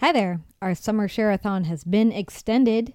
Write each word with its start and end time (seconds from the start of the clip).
Hi 0.00 0.12
there. 0.12 0.40
Our 0.62 0.74
summer 0.74 1.08
share-a-thon 1.08 1.64
has 1.64 1.84
been 1.84 2.10
extended. 2.10 2.94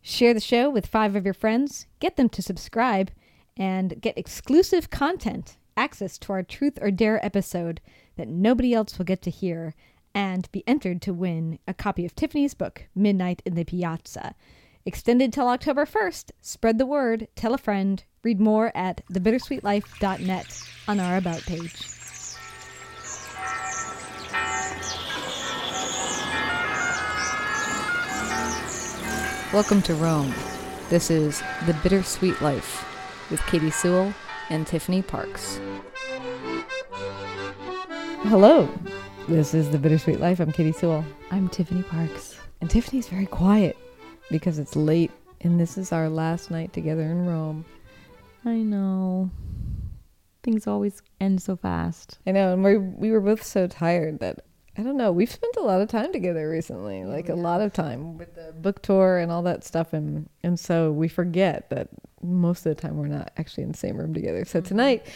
Share 0.00 0.32
the 0.32 0.38
show 0.38 0.70
with 0.70 0.86
five 0.86 1.16
of 1.16 1.24
your 1.24 1.34
friends, 1.34 1.88
get 1.98 2.14
them 2.14 2.28
to 2.28 2.40
subscribe, 2.40 3.10
and 3.56 4.00
get 4.00 4.16
exclusive 4.16 4.88
content, 4.88 5.56
access 5.76 6.16
to 6.18 6.32
our 6.32 6.44
Truth 6.44 6.78
or 6.80 6.92
Dare 6.92 7.24
episode 7.26 7.80
that 8.14 8.28
nobody 8.28 8.72
else 8.72 8.96
will 8.96 9.04
get 9.04 9.22
to 9.22 9.30
hear, 9.30 9.74
and 10.14 10.48
be 10.52 10.62
entered 10.68 11.02
to 11.02 11.12
win 11.12 11.58
a 11.66 11.74
copy 11.74 12.06
of 12.06 12.14
Tiffany's 12.14 12.54
book, 12.54 12.84
Midnight 12.94 13.42
in 13.44 13.56
the 13.56 13.64
Piazza. 13.64 14.36
Extended 14.84 15.32
till 15.32 15.48
October 15.48 15.84
1st. 15.84 16.30
Spread 16.42 16.78
the 16.78 16.86
word, 16.86 17.26
tell 17.34 17.54
a 17.54 17.58
friend. 17.58 18.04
Read 18.22 18.38
more 18.38 18.70
at 18.72 19.04
thebittersweetlife.net 19.12 20.62
on 20.86 21.00
our 21.00 21.16
About 21.16 21.42
page. 21.42 21.95
Welcome 29.52 29.80
to 29.82 29.94
Rome. 29.94 30.34
This 30.90 31.08
is 31.08 31.40
The 31.66 31.74
Bittersweet 31.74 32.42
Life 32.42 32.84
with 33.30 33.40
Katy 33.46 33.70
Sewell 33.70 34.12
and 34.50 34.66
Tiffany 34.66 35.02
Parks. 35.02 35.60
Hello. 38.24 38.68
This 39.28 39.54
is 39.54 39.70
The 39.70 39.78
Bittersweet 39.78 40.18
Life. 40.18 40.40
I'm 40.40 40.50
Katy 40.50 40.72
Sewell. 40.72 41.04
I'm 41.30 41.48
Tiffany 41.48 41.84
Parks. 41.84 42.36
And 42.60 42.68
Tiffany's 42.68 43.06
very 43.06 43.26
quiet 43.26 43.76
because 44.32 44.58
it's 44.58 44.74
late 44.74 45.12
and 45.42 45.60
this 45.60 45.78
is 45.78 45.92
our 45.92 46.08
last 46.08 46.50
night 46.50 46.72
together 46.72 47.02
in 47.02 47.26
Rome. 47.26 47.64
I 48.44 48.56
know. 48.56 49.30
Things 50.42 50.66
always 50.66 51.02
end 51.20 51.40
so 51.40 51.54
fast. 51.54 52.18
I 52.26 52.32
know, 52.32 52.52
and 52.52 52.64
we 52.64 52.78
we 52.78 53.10
were 53.10 53.20
both 53.20 53.42
so 53.42 53.66
tired 53.68 54.18
that 54.20 54.45
I 54.78 54.82
don't 54.82 54.96
know. 54.96 55.10
We've 55.10 55.30
spent 55.30 55.56
a 55.56 55.62
lot 55.62 55.80
of 55.80 55.88
time 55.88 56.12
together 56.12 56.50
recently, 56.50 57.00
yeah, 57.00 57.06
like 57.06 57.28
a 57.28 57.34
lot 57.34 57.60
of 57.60 57.72
time 57.72 58.18
with 58.18 58.34
the 58.34 58.52
book 58.52 58.82
tour 58.82 59.18
and 59.18 59.32
all 59.32 59.42
that 59.42 59.64
stuff, 59.64 59.92
and 59.92 60.28
and 60.42 60.60
so 60.60 60.92
we 60.92 61.08
forget 61.08 61.70
that 61.70 61.88
most 62.22 62.66
of 62.66 62.76
the 62.76 62.80
time 62.80 62.98
we're 62.98 63.06
not 63.06 63.32
actually 63.36 63.64
in 63.64 63.72
the 63.72 63.78
same 63.78 63.96
room 63.96 64.12
together. 64.12 64.44
So 64.44 64.58
mm-hmm. 64.58 64.68
tonight, 64.68 65.06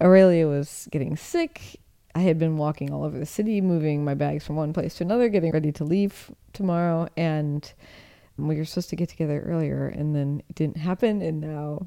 Aurelia 0.00 0.48
was 0.48 0.88
getting 0.90 1.16
sick. 1.16 1.80
I 2.14 2.20
had 2.20 2.38
been 2.38 2.56
walking 2.56 2.92
all 2.92 3.04
over 3.04 3.18
the 3.18 3.26
city, 3.26 3.60
moving 3.60 4.04
my 4.04 4.14
bags 4.14 4.46
from 4.46 4.56
one 4.56 4.72
place 4.72 4.94
to 4.94 5.04
another, 5.04 5.28
getting 5.28 5.52
ready 5.52 5.72
to 5.72 5.84
leave 5.84 6.30
tomorrow, 6.52 7.08
and 7.16 7.70
we 8.38 8.56
were 8.56 8.64
supposed 8.64 8.90
to 8.90 8.96
get 8.96 9.08
together 9.10 9.42
earlier, 9.46 9.88
and 9.88 10.14
then 10.14 10.42
it 10.48 10.54
didn't 10.54 10.78
happen, 10.78 11.20
and 11.20 11.40
now 11.40 11.86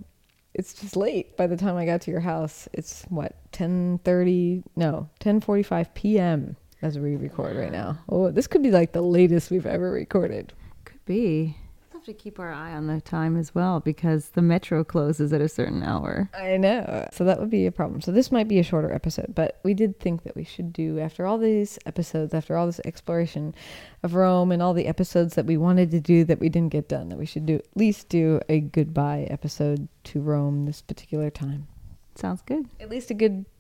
it's 0.54 0.74
just 0.74 0.96
late. 0.96 1.36
By 1.36 1.48
the 1.48 1.58
time 1.58 1.78
I 1.78 1.86
got 1.86 2.02
to 2.02 2.12
your 2.12 2.20
house, 2.20 2.68
it's 2.74 3.04
what 3.10 3.38
ten 3.52 4.00
thirty? 4.04 4.64
No, 4.76 5.10
ten 5.20 5.40
forty 5.42 5.64
five 5.64 5.94
p.m. 5.96 6.58
as 6.82 7.00
we 7.00 7.16
record 7.16 7.58
right 7.58 7.72
now. 7.72 8.00
Oh, 8.10 8.32
this 8.32 8.48
could 8.48 8.64
be 8.64 8.72
like 8.72 8.92
the 8.92 9.02
latest 9.02 9.52
we've 9.52 9.66
ever 9.66 9.92
recorded. 9.92 10.54
Could 10.86 11.04
be 11.06 11.58
We'll 11.98 12.02
have 12.02 12.06
to 12.06 12.14
keep 12.14 12.40
our 12.40 12.54
eye 12.54 12.74
on 12.74 12.86
the 12.86 13.02
time 13.02 13.36
as 13.36 13.56
well 13.56 13.80
because 13.80 14.30
the 14.30 14.42
metro 14.44 14.84
closes 14.84 15.34
at 15.34 15.42
a 15.42 15.50
certain 15.50 15.82
hour. 15.82 16.30
I 16.38 16.56
know. 16.58 17.08
So 17.12 17.24
that 17.24 17.40
would 17.40 17.50
be 17.50 17.66
a 17.66 17.72
problem. 17.72 18.02
So 18.02 18.12
this 18.12 18.32
might 18.32 18.48
be 18.48 18.60
a 18.60 18.64
shorter 18.64 18.94
episode, 18.94 19.34
but 19.34 19.60
we 19.64 19.74
did 19.74 20.00
think 20.00 20.22
that 20.22 20.36
we 20.36 20.44
should 20.44 20.72
do, 20.72 21.00
after 21.00 21.26
all 21.26 21.40
these 21.40 21.80
episodes, 21.88 22.36
after 22.36 22.56
all 22.56 22.68
this 22.68 22.80
exploration 22.86 23.56
of 24.04 24.14
Rome 24.14 24.52
and 24.52 24.62
all 24.62 24.76
the 24.76 24.86
episodes 24.86 25.34
that 25.34 25.48
we 25.48 25.58
wanted 25.58 25.90
to 25.90 26.00
do 26.00 26.24
that 26.26 26.40
we 26.40 26.50
didn't 26.50 26.72
get 26.72 26.88
done, 26.88 27.10
that 27.10 27.18
we 27.18 27.26
should 27.26 27.48
do 27.48 27.56
at 27.56 27.66
least 27.74 28.10
do 28.10 28.42
a 28.48 28.60
goodbye 28.60 29.26
episode 29.32 29.88
to 30.04 30.22
Rome 30.22 30.68
this 30.68 30.84
particular 30.84 31.32
time. 31.32 31.68
Sounds 32.14 32.44
good. 32.44 32.68
At 32.80 32.92
least 32.92 33.10
a 33.10 33.16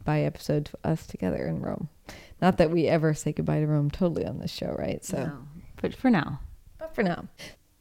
goodbye 0.07 0.21
episode 0.21 0.63
to 0.63 0.77
us 0.85 1.05
together 1.05 1.45
in 1.47 1.59
Rome. 1.59 1.89
Not 2.41 2.57
that 2.59 2.71
we 2.71 2.87
ever 2.87 3.13
say 3.13 3.33
goodbye 3.33 3.59
to 3.59 3.67
Rome 3.67 3.91
totally 3.91 4.25
on 4.25 4.39
this 4.39 4.51
show, 4.51 4.73
right? 4.79 5.03
So, 5.03 5.17
no, 5.17 5.37
but 5.81 5.93
for 5.93 6.09
now. 6.09 6.39
But 6.79 6.95
for 6.95 7.03
now. 7.03 7.25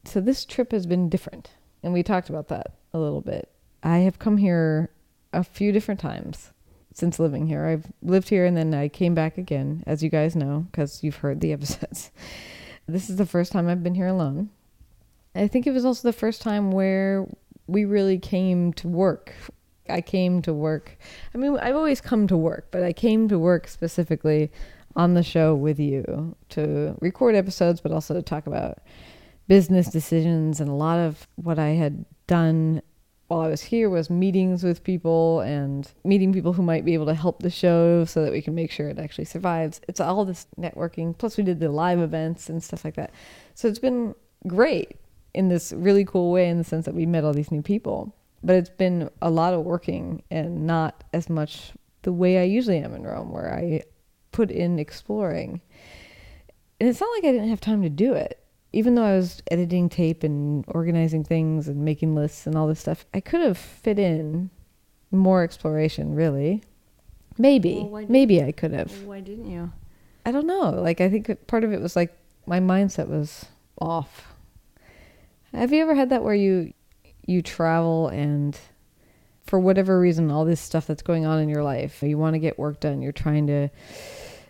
So 0.03 0.19
this 0.19 0.43
trip 0.43 0.73
has 0.73 0.85
been 0.85 1.07
different, 1.07 1.51
and 1.81 1.93
we 1.93 2.03
talked 2.03 2.27
about 2.27 2.49
that 2.49 2.73
a 2.93 2.99
little 2.99 3.21
bit. 3.21 3.49
I 3.81 3.99
have 3.99 4.19
come 4.19 4.35
here 4.35 4.89
a 5.31 5.41
few 5.41 5.71
different 5.71 6.01
times 6.01 6.51
since 6.93 7.17
living 7.17 7.47
here. 7.47 7.65
I've 7.65 7.85
lived 8.01 8.27
here 8.27 8.45
and 8.45 8.57
then 8.57 8.73
I 8.73 8.89
came 8.89 9.15
back 9.15 9.37
again, 9.37 9.85
as 9.87 10.03
you 10.03 10.09
guys 10.09 10.35
know, 10.35 10.67
because 10.69 11.05
you've 11.05 11.15
heard 11.15 11.39
the 11.39 11.53
episodes. 11.53 12.11
this 12.87 13.09
is 13.09 13.15
the 13.15 13.25
first 13.25 13.53
time 13.53 13.69
I've 13.69 13.83
been 13.83 13.95
here 13.95 14.07
alone. 14.07 14.49
I 15.33 15.47
think 15.47 15.65
it 15.65 15.71
was 15.71 15.85
also 15.85 16.05
the 16.05 16.11
first 16.11 16.41
time 16.41 16.71
where 16.71 17.25
we 17.67 17.85
really 17.85 18.19
came 18.19 18.73
to 18.73 18.89
work. 18.89 19.33
I 19.89 20.01
came 20.01 20.41
to 20.43 20.53
work. 20.53 20.97
I 21.33 21.37
mean, 21.37 21.57
I've 21.57 21.75
always 21.75 22.01
come 22.01 22.27
to 22.27 22.37
work, 22.37 22.67
but 22.71 22.83
I 22.83 22.93
came 22.93 23.27
to 23.29 23.39
work 23.39 23.67
specifically 23.67 24.51
on 24.95 25.13
the 25.13 25.23
show 25.23 25.55
with 25.55 25.79
you 25.79 26.35
to 26.49 26.95
record 26.99 27.35
episodes, 27.35 27.81
but 27.81 27.91
also 27.91 28.13
to 28.13 28.21
talk 28.21 28.47
about 28.47 28.79
business 29.47 29.87
decisions 29.87 30.59
and 30.59 30.69
a 30.69 30.73
lot 30.73 30.99
of 30.99 31.27
what 31.35 31.59
I 31.59 31.69
had 31.69 32.05
done 32.25 32.81
while 33.27 33.41
I 33.41 33.49
was 33.49 33.61
here 33.61 33.89
was 33.89 34.09
meetings 34.09 34.63
with 34.63 34.83
people 34.83 35.41
and 35.41 35.89
meeting 36.05 36.31
people 36.31 36.53
who 36.53 36.61
might 36.61 36.85
be 36.85 36.93
able 36.93 37.07
to 37.07 37.13
help 37.13 37.41
the 37.41 37.49
show 37.49 38.05
so 38.05 38.23
that 38.23 38.31
we 38.31 38.41
can 38.41 38.55
make 38.55 38.71
sure 38.71 38.87
it 38.87 38.99
actually 38.99 39.25
survives. 39.25 39.81
It's 39.87 39.99
all 39.99 40.23
this 40.23 40.47
networking. 40.57 41.17
Plus, 41.17 41.35
we 41.35 41.43
did 41.43 41.59
the 41.59 41.69
live 41.69 41.99
events 41.99 42.49
and 42.49 42.63
stuff 42.63 42.85
like 42.85 42.95
that. 42.95 43.11
So 43.53 43.67
it's 43.67 43.79
been 43.79 44.15
great 44.45 44.97
in 45.33 45.49
this 45.49 45.73
really 45.73 46.05
cool 46.05 46.31
way 46.31 46.49
in 46.49 46.57
the 46.57 46.63
sense 46.63 46.85
that 46.85 46.95
we 46.95 47.05
met 47.05 47.25
all 47.25 47.33
these 47.33 47.51
new 47.51 47.61
people. 47.61 48.15
But 48.43 48.55
it's 48.55 48.69
been 48.69 49.09
a 49.21 49.29
lot 49.29 49.53
of 49.53 49.65
working 49.65 50.23
and 50.29 50.67
not 50.67 51.03
as 51.13 51.29
much 51.29 51.71
the 52.03 52.13
way 52.13 52.39
I 52.39 52.43
usually 52.43 52.77
am 52.77 52.93
in 52.93 53.03
Rome, 53.03 53.31
where 53.31 53.53
I 53.53 53.83
put 54.31 54.51
in 54.51 54.79
exploring. 54.79 55.61
And 56.79 56.87
it's 56.87 57.01
not 57.01 57.09
like 57.15 57.25
I 57.25 57.31
didn't 57.31 57.49
have 57.49 57.61
time 57.61 57.81
to 57.81 57.89
do 57.89 58.13
it 58.13 58.43
even 58.73 58.95
though 58.95 59.03
I 59.03 59.15
was 59.15 59.41
editing 59.49 59.89
tape 59.89 60.23
and 60.23 60.63
organizing 60.67 61.23
things 61.23 61.67
and 61.67 61.83
making 61.83 62.15
lists 62.15 62.45
and 62.45 62.55
all 62.55 62.67
this 62.67 62.79
stuff, 62.79 63.05
I 63.13 63.19
could 63.19 63.41
have 63.41 63.57
fit 63.57 63.97
in 63.97 64.49
more 65.11 65.43
exploration, 65.43 66.13
really. 66.13 66.63
Maybe. 67.37 67.87
Well, 67.89 68.05
maybe 68.09 68.43
I 68.43 68.51
could 68.51 68.73
have. 68.73 68.91
Why 69.03 69.21
didn't 69.21 69.49
you? 69.49 69.71
I 70.25 70.31
don't 70.31 70.47
know. 70.47 70.69
Like, 70.69 70.99
I 71.01 71.09
think 71.09 71.47
part 71.47 71.63
of 71.63 71.71
it 71.71 71.81
was 71.81 71.95
like 71.95 72.15
my 72.45 72.59
mindset 72.59 73.07
was 73.07 73.45
off. 73.79 74.33
Have 75.53 75.71
you 75.71 75.81
ever 75.81 75.95
had 75.95 76.09
that 76.09 76.23
where 76.23 76.35
you 76.35 76.73
you 77.27 77.43
travel 77.43 78.07
and 78.07 78.57
for 79.45 79.59
whatever 79.59 79.99
reason 79.99 80.31
all 80.31 80.43
this 80.43 80.59
stuff 80.59 80.87
that's 80.87 81.03
going 81.03 81.25
on 81.25 81.39
in 81.39 81.47
your 81.47 81.63
life, 81.63 82.01
you 82.01 82.17
want 82.17 82.33
to 82.33 82.39
get 82.39 82.57
work 82.57 82.79
done, 82.79 83.01
you're 83.01 83.11
trying 83.11 83.47
to 83.47 83.69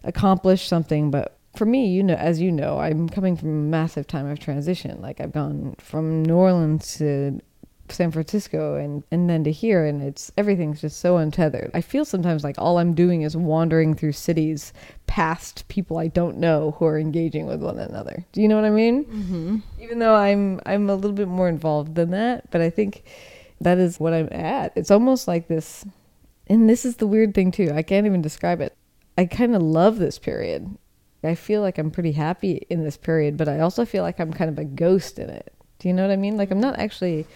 accomplish 0.03 0.67
something 0.67 1.11
but 1.11 1.37
for 1.57 1.65
me, 1.65 1.87
you 1.87 2.03
know, 2.03 2.13
as 2.13 2.39
you 2.39 2.51
know, 2.51 2.77
I'm 2.77 3.09
coming 3.09 3.35
from 3.35 3.49
a 3.49 3.69
massive 3.69 4.05
time 4.05 4.27
of 4.27 4.39
transition. 4.39 5.01
Like 5.01 5.19
I've 5.19 5.31
gone 5.31 5.75
from 5.79 6.23
New 6.23 6.35
Orleans 6.35 6.97
to 6.97 7.41
San 7.89 8.11
Francisco 8.11 8.75
and, 8.75 9.03
and 9.11 9.29
then 9.29 9.43
to 9.43 9.51
here 9.51 9.85
and 9.85 10.01
it's 10.01 10.31
everything's 10.37 10.81
just 10.81 10.99
so 10.99 11.17
untethered. 11.17 11.71
I 11.73 11.81
feel 11.81 12.05
sometimes 12.05 12.43
like 12.43 12.55
all 12.57 12.77
I'm 12.77 12.93
doing 12.93 13.21
is 13.21 13.35
wandering 13.35 13.95
through 13.95 14.13
cities 14.13 14.73
past 15.07 15.67
people 15.67 15.97
I 15.97 16.07
don't 16.07 16.37
know 16.37 16.75
who 16.77 16.85
are 16.85 16.99
engaging 16.99 17.45
with 17.45 17.61
one 17.61 17.79
another. 17.79 18.25
Do 18.31 18.41
you 18.41 18.47
know 18.47 18.55
what 18.55 18.65
I 18.65 18.69
mean? 18.69 19.05
Mm-hmm. 19.05 19.57
Even 19.81 19.99
though 19.99 20.15
I'm 20.15 20.59
I'm 20.65 20.89
a 20.89 20.95
little 20.95 21.11
bit 21.11 21.27
more 21.27 21.49
involved 21.49 21.95
than 21.95 22.11
that, 22.11 22.49
but 22.51 22.61
I 22.61 22.69
think 22.69 23.03
that 23.61 23.77
is 23.77 23.99
what 23.99 24.13
I'm 24.13 24.29
at. 24.31 24.73
It's 24.75 24.91
almost 24.91 25.27
like 25.27 25.47
this 25.47 25.85
and 26.47 26.69
this 26.69 26.85
is 26.85 26.97
the 26.97 27.07
weird 27.07 27.33
thing 27.33 27.51
too. 27.51 27.71
I 27.73 27.83
can't 27.83 28.05
even 28.05 28.21
describe 28.21 28.61
it. 28.61 28.75
I 29.17 29.25
kind 29.25 29.55
of 29.55 29.61
love 29.61 29.97
this 29.97 30.19
period 30.19 30.77
I 31.23 31.35
feel 31.35 31.61
like 31.61 31.77
I'm 31.77 31.91
pretty 31.91 32.11
happy 32.13 32.65
in 32.69 32.83
this 32.83 32.97
period, 32.97 33.37
but 33.37 33.47
I 33.47 33.59
also 33.59 33.85
feel 33.85 34.03
like 34.03 34.19
I'm 34.19 34.33
kind 34.33 34.49
of 34.49 34.59
a 34.59 34.65
ghost 34.65 35.19
in 35.19 35.29
it. 35.29 35.53
Do 35.79 35.87
you 35.87 35.93
know 35.93 36.03
what 36.03 36.11
I 36.11 36.15
mean? 36.15 36.37
Like 36.37 36.51
I'm 36.51 36.61
not 36.61 36.79
actually. 36.79 37.27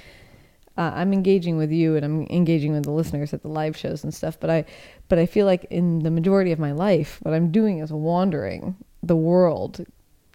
Uh, 0.77 0.91
I'm 0.95 1.13
engaging 1.13 1.57
with 1.57 1.71
you 1.71 1.95
and 1.95 2.05
I'm 2.05 2.27
engaging 2.27 2.71
with 2.73 2.83
the 2.83 2.91
listeners 2.91 3.33
at 3.33 3.41
the 3.41 3.49
live 3.49 3.75
shows 3.75 4.03
and 4.03 4.13
stuff, 4.13 4.39
but 4.39 4.49
I, 4.49 4.65
but 5.09 5.19
I 5.19 5.25
feel 5.25 5.45
like 5.45 5.65
in 5.65 5.99
the 5.99 6.11
majority 6.11 6.51
of 6.51 6.59
my 6.59 6.71
life, 6.71 7.19
what 7.23 7.33
I'm 7.33 7.51
doing 7.51 7.79
is 7.79 7.91
wandering 7.91 8.75
the 9.03 9.15
world, 9.15 9.85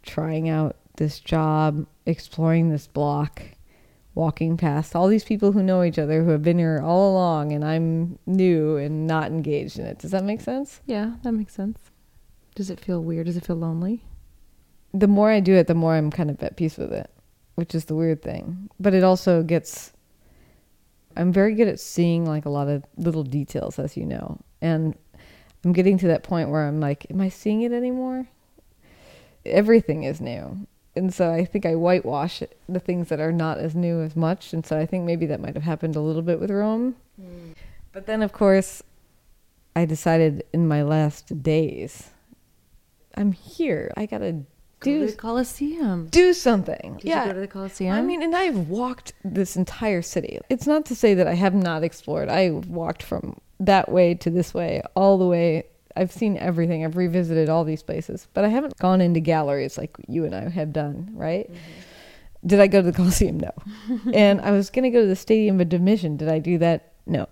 trying 0.02 0.48
out 0.48 0.76
this 0.96 1.20
job, 1.20 1.86
exploring 2.04 2.70
this 2.70 2.86
block, 2.86 3.42
walking 4.14 4.56
past 4.56 4.96
all 4.96 5.08
these 5.08 5.24
people 5.24 5.52
who 5.52 5.62
know 5.62 5.82
each 5.82 5.98
other 5.98 6.24
who 6.24 6.30
have 6.30 6.42
been 6.42 6.58
here 6.58 6.80
all 6.82 7.12
along, 7.12 7.52
and 7.52 7.64
I'm 7.64 8.18
new 8.26 8.76
and 8.76 9.06
not 9.06 9.30
engaged 9.30 9.78
in 9.78 9.86
it. 9.86 9.98
Does 9.98 10.10
that 10.10 10.24
make 10.24 10.40
sense? 10.40 10.80
Yeah, 10.86 11.16
that 11.22 11.32
makes 11.32 11.54
sense. 11.54 11.78
Does 12.54 12.70
it 12.70 12.80
feel 12.80 13.02
weird? 13.02 13.26
Does 13.26 13.36
it 13.36 13.44
feel 13.44 13.56
lonely? 13.56 14.02
The 14.94 15.06
more 15.06 15.30
I 15.30 15.40
do 15.40 15.54
it, 15.54 15.66
the 15.66 15.74
more 15.74 15.94
I'm 15.94 16.10
kind 16.10 16.30
of 16.30 16.42
at 16.42 16.56
peace 16.56 16.78
with 16.78 16.92
it, 16.92 17.10
which 17.54 17.74
is 17.74 17.84
the 17.84 17.94
weird 17.94 18.22
thing. 18.22 18.70
But 18.80 18.94
it 18.94 19.04
also 19.04 19.42
gets. 19.42 19.92
I'm 21.16 21.32
very 21.32 21.54
good 21.54 21.68
at 21.68 21.80
seeing 21.80 22.26
like 22.26 22.44
a 22.44 22.50
lot 22.50 22.68
of 22.68 22.84
little 22.96 23.22
details, 23.22 23.78
as 23.78 23.96
you 23.96 24.04
know. 24.04 24.38
And 24.60 24.94
I'm 25.64 25.72
getting 25.72 25.98
to 25.98 26.08
that 26.08 26.22
point 26.22 26.50
where 26.50 26.66
I'm 26.66 26.80
like, 26.80 27.06
am 27.10 27.20
I 27.20 27.28
seeing 27.28 27.62
it 27.62 27.72
anymore? 27.72 28.28
Everything 29.44 30.04
is 30.04 30.20
new. 30.20 30.66
And 30.94 31.12
so 31.12 31.30
I 31.30 31.44
think 31.44 31.66
I 31.66 31.74
whitewash 31.74 32.42
the 32.68 32.80
things 32.80 33.08
that 33.08 33.20
are 33.20 33.32
not 33.32 33.58
as 33.58 33.74
new 33.74 34.00
as 34.00 34.16
much. 34.16 34.52
And 34.52 34.64
so 34.64 34.78
I 34.78 34.86
think 34.86 35.04
maybe 35.04 35.26
that 35.26 35.40
might 35.40 35.54
have 35.54 35.62
happened 35.62 35.94
a 35.94 36.00
little 36.00 36.22
bit 36.22 36.40
with 36.40 36.50
Rome. 36.50 36.96
Mm. 37.20 37.54
But 37.92 38.06
then, 38.06 38.22
of 38.22 38.32
course, 38.32 38.82
I 39.74 39.84
decided 39.84 40.44
in 40.52 40.66
my 40.66 40.82
last 40.82 41.42
days 41.42 42.10
I'm 43.14 43.32
here. 43.32 43.92
I 43.96 44.06
gotta 44.80 44.90
Go 44.90 45.00
to 45.00 45.06
do 45.06 45.12
the 45.12 45.16
Coliseum. 45.16 46.06
do 46.08 46.32
something. 46.32 46.98
Did 47.00 47.08
yeah. 47.08 47.22
you 47.22 47.28
go 47.28 47.34
to 47.34 47.40
the 47.40 47.48
Coliseum? 47.48 47.94
I 47.94 48.02
mean, 48.02 48.22
and 48.22 48.34
I've 48.34 48.68
walked 48.68 49.12
this 49.24 49.56
entire 49.56 50.02
city. 50.02 50.38
It's 50.48 50.66
not 50.66 50.86
to 50.86 50.94
say 50.94 51.14
that 51.14 51.26
I 51.26 51.34
have 51.34 51.54
not 51.54 51.82
explored. 51.82 52.28
I 52.28 52.50
walked 52.50 53.02
from 53.02 53.38
that 53.60 53.90
way 53.90 54.14
to 54.14 54.30
this 54.30 54.52
way, 54.52 54.82
all 54.94 55.18
the 55.18 55.26
way. 55.26 55.64
I've 55.96 56.12
seen 56.12 56.36
everything. 56.36 56.84
I've 56.84 56.96
revisited 56.96 57.48
all 57.48 57.64
these 57.64 57.82
places, 57.82 58.28
but 58.34 58.44
I 58.44 58.48
haven't 58.48 58.76
gone 58.78 59.00
into 59.00 59.20
galleries 59.20 59.78
like 59.78 59.96
you 60.08 60.24
and 60.26 60.34
I 60.34 60.48
have 60.50 60.72
done, 60.72 61.10
right? 61.14 61.50
Mm-hmm. 61.50 62.46
Did 62.46 62.60
I 62.60 62.66
go 62.66 62.82
to 62.82 62.90
the 62.90 62.96
Coliseum? 62.96 63.40
No. 63.40 63.52
and 64.14 64.40
I 64.40 64.50
was 64.50 64.70
going 64.70 64.84
to 64.84 64.90
go 64.90 65.00
to 65.00 65.06
the 65.06 65.16
Stadium 65.16 65.60
of 65.60 65.68
Domitian. 65.68 66.16
Did 66.16 66.28
I 66.28 66.38
do 66.38 66.58
that? 66.58 66.92
No. 67.06 67.28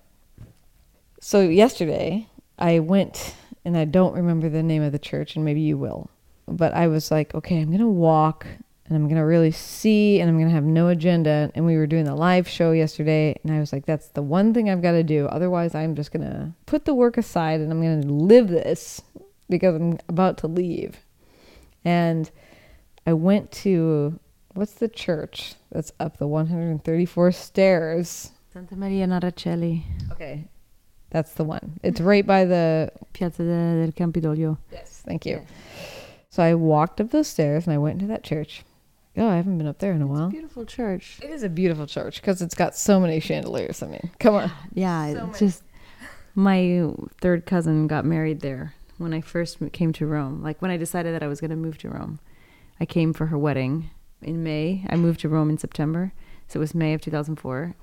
So 1.20 1.40
yesterday, 1.40 2.26
I 2.58 2.81
went, 2.81 3.35
and 3.64 3.76
I 3.76 3.85
don't 3.85 4.14
remember 4.14 4.49
the 4.49 4.62
name 4.62 4.82
of 4.82 4.93
the 4.93 4.99
church, 4.99 5.37
and 5.37 5.44
maybe 5.44 5.61
you 5.61 5.76
will. 5.79 6.11
But 6.46 6.75
I 6.75 6.88
was 6.88 7.11
like, 7.11 7.35
okay, 7.35 7.61
I'm 7.61 7.69
going 7.69 7.79
to 7.81 7.87
walk 7.87 8.46
and 8.87 8.96
I'm 8.96 9.05
going 9.05 9.17
to 9.17 9.25
really 9.25 9.50
see 9.50 10.20
and 10.20 10.29
I'm 10.29 10.37
going 10.37 10.49
to 10.49 10.55
have 10.55 10.64
no 10.64 10.88
agenda. 10.88 11.50
And 11.55 11.64
we 11.64 11.76
were 11.76 11.87
doing 11.87 12.05
the 12.05 12.14
live 12.14 12.46
show 12.46 12.73
yesterday, 12.73 13.38
and 13.43 13.52
I 13.52 13.61
was 13.61 13.73
like, 13.73 13.87
that's 13.87 14.08
the 14.08 14.23
one 14.23 14.52
thing 14.52 14.69
I've 14.69 14.82
got 14.82 14.93
to 14.93 15.02
do. 15.02 15.26
Otherwise, 15.26 15.75
I'm 15.75 15.94
just 15.94 16.12
going 16.12 16.25
to 16.25 16.52
put 16.67 16.85
the 16.85 16.94
work 16.94 17.17
aside 17.17 17.61
and 17.61 17.73
I'm 17.73 17.81
going 17.81 18.02
to 18.02 18.08
live 18.08 18.49
this 18.49 19.00
because 19.49 19.75
I'm 19.75 19.99
about 20.08 20.38
to 20.38 20.46
leave. 20.46 20.99
And 21.85 22.31
I 23.06 23.12
went 23.12 23.52
to 23.52 24.19
what's 24.55 24.75
the 24.75 24.88
church 24.88 25.55
that's 25.70 25.93
up 26.00 26.19
the 26.19 26.26
134 26.26 27.32
stairs? 27.32 28.32
Santa 28.52 28.76
Maria 28.76 29.05
in 29.05 29.11
Aracoeli, 29.11 29.82
Okay. 30.12 30.44
That's 31.11 31.35
the 31.35 31.44
one. 31.44 31.79
It's 31.85 32.00
right 32.00 32.26
by 32.26 32.44
the 32.44 32.90
Piazza 33.12 33.44
del 33.44 33.93
Campidoglio. 33.93 34.58
Yes, 34.73 35.00
thank 35.06 35.25
you. 35.25 35.47
So 36.35 36.43
I 36.43 36.55
walked 36.55 37.01
up 37.01 37.13
those 37.13 37.29
stairs 37.29 37.65
and 37.65 37.73
I 37.73 37.79
went 37.79 37.95
into 38.03 38.09
that 38.09 38.25
church. 38.25 38.65
Oh, 39.17 39.29
I 39.29 39.37
haven't 39.37 39.57
been 39.57 39.69
up 39.69 39.79
there 39.79 39.93
in 39.93 40.03
a 40.03 40.07
while. 40.09 40.31
Beautiful 40.31 40.67
church. 40.67 41.21
It 41.23 41.31
is 41.31 41.45
a 41.45 41.49
beautiful 41.49 41.87
church 41.87 42.21
because 42.21 42.43
it's 42.43 42.57
got 42.57 42.75
so 42.75 42.99
many 42.99 43.21
chandeliers. 43.21 43.85
I 43.85 43.87
mean, 43.87 44.11
come 44.19 44.35
on. 44.35 44.51
Yeah, 44.75 45.13
So 45.13 45.27
it's 45.29 45.39
just 45.39 45.63
my 46.35 46.91
third 47.21 47.47
cousin 47.47 47.87
got 47.87 48.05
married 48.05 48.41
there 48.41 48.75
when 48.99 49.15
I 49.15 49.21
first 49.21 49.59
came 49.73 49.93
to 49.93 50.07
Rome. 50.07 50.43
Like 50.43 50.61
when 50.61 50.73
I 50.73 50.77
decided 50.77 51.15
that 51.15 51.23
I 51.23 51.29
was 51.29 51.41
going 51.41 51.53
to 51.53 51.57
move 51.57 51.79
to 51.79 51.89
Rome, 51.89 52.19
I 52.81 52.85
came 52.85 53.13
for 53.13 53.27
her 53.27 53.39
wedding 53.39 53.91
in 54.21 54.43
May. 54.43 54.85
I 54.89 54.97
moved 54.97 55.21
to 55.21 55.29
Rome 55.29 55.51
in 55.51 55.59
September, 55.59 56.13
so 56.55 56.59
it 56.59 56.61
was 56.61 56.73
May 56.73 56.95
of 56.95 57.01
2004. 57.01 57.75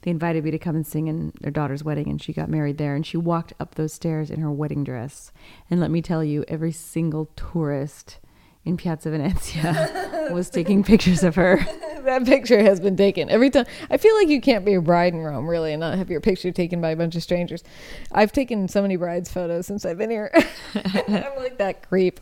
They 0.00 0.10
invited 0.10 0.44
me 0.44 0.50
to 0.50 0.58
come 0.58 0.74
and 0.74 0.86
sing 0.86 1.08
in 1.08 1.34
their 1.42 1.50
daughter's 1.50 1.84
wedding, 1.84 2.08
and 2.08 2.22
she 2.22 2.32
got 2.32 2.48
married 2.48 2.78
there. 2.78 2.94
And 2.94 3.04
she 3.04 3.18
walked 3.18 3.52
up 3.60 3.74
those 3.74 3.92
stairs 3.92 4.30
in 4.30 4.40
her 4.40 4.50
wedding 4.50 4.82
dress. 4.82 5.30
And 5.68 5.78
let 5.78 5.90
me 5.90 6.00
tell 6.00 6.24
you, 6.24 6.42
every 6.48 6.72
single 6.72 7.28
tourist 7.36 8.20
in 8.64 8.76
Piazza 8.76 9.10
Venezia 9.10 10.28
was 10.32 10.48
taking 10.48 10.82
pictures 10.82 11.22
of 11.22 11.34
her. 11.34 11.58
that 12.04 12.24
picture 12.24 12.62
has 12.62 12.80
been 12.80 12.96
taken 12.96 13.28
every 13.30 13.50
time. 13.50 13.66
I 13.90 13.96
feel 13.96 14.14
like 14.16 14.28
you 14.28 14.40
can't 14.40 14.64
be 14.64 14.74
a 14.74 14.80
bride 14.80 15.12
in 15.12 15.20
Rome, 15.20 15.48
really, 15.48 15.72
and 15.72 15.80
not 15.80 15.98
have 15.98 16.10
your 16.10 16.20
picture 16.20 16.50
taken 16.50 16.80
by 16.80 16.90
a 16.90 16.96
bunch 16.96 17.14
of 17.14 17.22
strangers. 17.22 17.62
I've 18.12 18.32
taken 18.32 18.68
so 18.68 18.82
many 18.82 18.96
brides 18.96 19.30
photos 19.30 19.66
since 19.66 19.84
I've 19.84 19.98
been 19.98 20.10
here. 20.10 20.30
I'm 20.74 21.36
like 21.36 21.58
that 21.58 21.86
creep, 21.88 22.20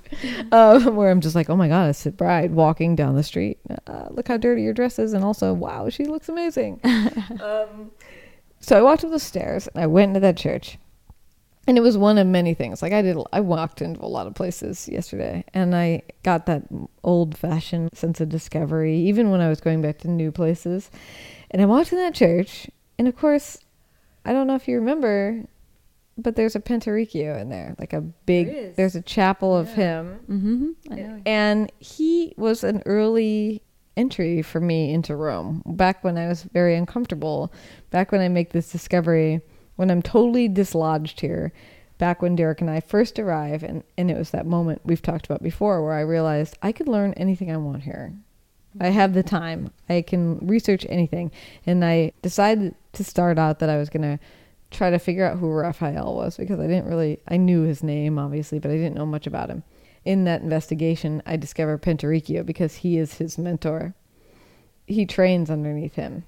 um, 0.51 0.97
where 0.97 1.11
I'm 1.11 1.21
just 1.21 1.35
like, 1.35 1.49
oh 1.49 1.57
my 1.57 1.69
god, 1.69 1.91
it's 1.91 2.07
a 2.07 2.11
bride 2.11 2.53
walking 2.53 2.97
down 2.97 3.15
the 3.15 3.23
street. 3.23 3.59
Uh, 3.87 4.09
look 4.11 4.29
how 4.29 4.37
dirty 4.37 4.63
your 4.63 4.75
dress 4.75 4.99
is, 4.99 5.13
and 5.13 5.25
also, 5.25 5.53
wow, 5.53 5.89
she 5.89 6.05
looks 6.05 6.29
amazing. 6.29 6.81
um, 7.41 7.93
so 8.61 8.79
I 8.79 8.83
walked 8.83 9.05
up 9.05 9.11
the 9.11 9.19
stairs 9.19 9.69
and 9.69 9.83
I 9.83 9.87
went 9.87 10.11
into 10.11 10.21
that 10.21 10.37
church. 10.37 10.79
And 11.67 11.79
it 11.79 11.81
was 11.81 11.97
one 11.97 12.19
of 12.19 12.27
many 12.27 12.55
things. 12.55 12.83
Like 12.83 12.93
I 12.93 13.03
did, 13.03 13.17
I 13.33 13.41
walked 13.41 13.83
into 13.83 14.05
a 14.05 14.07
lot 14.07 14.27
of 14.27 14.35
places 14.35 14.89
yesterday, 14.89 15.45
and 15.55 15.77
I 15.77 16.03
got 16.25 16.47
that 16.47 16.65
old-fashioned 17.05 17.97
sense 17.97 18.21
of 18.21 18.29
discovery, 18.29 18.97
even 18.97 19.31
when 19.31 19.41
I 19.41 19.49
was 19.49 19.61
going 19.61 19.81
back 19.81 19.99
to 19.99 20.09
new 20.11 20.33
places. 20.33 20.91
And 21.53 21.63
I 21.63 21.67
walked 21.67 21.93
in 21.93 21.99
that 21.99 22.15
church, 22.15 22.69
and 22.99 23.07
of 23.07 23.17
course, 23.17 23.59
I 24.25 24.33
don't 24.33 24.49
know 24.49 24.57
if 24.57 24.67
you 24.67 24.77
remember, 24.77 25.45
but 26.19 26.35
there's 26.35 26.57
a 26.57 26.61
Pinturicchio 26.61 27.41
in 27.41 27.49
there, 27.49 27.77
like 27.79 27.93
a 27.93 28.01
big. 28.01 28.49
There 28.49 28.57
is. 28.57 28.77
there's 28.77 28.97
a 28.97 29.03
chapel 29.03 29.57
of 29.57 29.73
him, 29.73 30.21
Mm-hmm. 30.29 30.93
I 30.93 31.23
and 31.27 31.73
he 31.79 32.35
was 32.37 32.65
an 32.65 32.83
early 32.87 33.63
entry 33.97 34.43
for 34.43 34.61
me 34.61 34.93
into 34.93 35.15
Rome 35.15 35.63
back 35.67 36.03
when 36.03 36.17
I 36.17 36.27
was 36.27 36.43
very 36.43 36.75
uncomfortable, 36.75 37.53
back 37.91 38.11
when 38.11 38.21
I 38.21 38.29
make 38.29 38.51
this 38.51 38.71
discovery, 38.73 39.43
when 39.77 39.91
I'm 39.91 40.03
totally 40.03 40.49
dislodged 40.49 41.21
here, 41.21 41.53
back 41.99 42.21
when 42.21 42.35
Derek 42.35 42.61
and 42.61 42.69
I 42.69 42.81
first 42.81 43.19
arrived. 43.19 43.63
And, 43.63 43.85
and 43.97 44.11
it 44.11 44.17
was 44.17 44.31
that 44.31 44.47
moment 44.47 44.81
we've 44.85 45.03
talked 45.03 45.27
about 45.27 45.43
before 45.43 45.85
where 45.85 45.95
I 45.95 46.01
realized 46.01 46.59
I 46.63 46.73
could 46.73 46.89
learn 46.89 47.13
anything 47.15 47.51
I 47.51 47.57
want 47.57 47.85
here. 47.85 48.13
I 48.81 48.89
have 48.89 49.15
the 49.15 49.23
time. 49.23 49.71
I 49.89 50.03
can 50.03 50.39
research 50.39 50.87
anything. 50.89 51.31
And 51.67 51.85
I 51.85 52.13
decided 52.23 52.75
to 52.95 53.05
start 53.05 53.39
out 53.39 53.59
that 53.61 53.71
I 53.71 53.77
was 53.77 53.89
going 53.89 54.03
to 54.03 54.19
try 54.71 54.91
to 54.91 54.99
figure 54.99 55.25
out 55.25 55.39
who 55.39 55.51
Raphael 55.51 56.17
was 56.17 56.37
because 56.37 56.59
I 56.59 56.67
didn't 56.67 56.89
really, 56.89 57.21
I 57.29 57.37
knew 57.37 57.63
his 57.63 57.83
name 57.83 58.19
obviously, 58.19 58.59
but 58.59 58.71
I 58.71 58.75
didn't 58.75 58.97
know 58.97 59.07
much 59.07 59.27
about 59.27 59.51
him. 59.51 59.63
In 60.05 60.25
that 60.25 60.43
investigation, 60.43 61.23
I 61.25 61.37
discovered 61.37 61.83
Pinturicchio 61.83 62.45
because 62.45 62.77
he 62.77 62.99
is 62.99 63.15
his 63.15 63.39
mentor. 63.39 63.95
He 64.87 65.07
trains 65.07 65.51
underneath 65.51 65.95
him. 65.95 66.25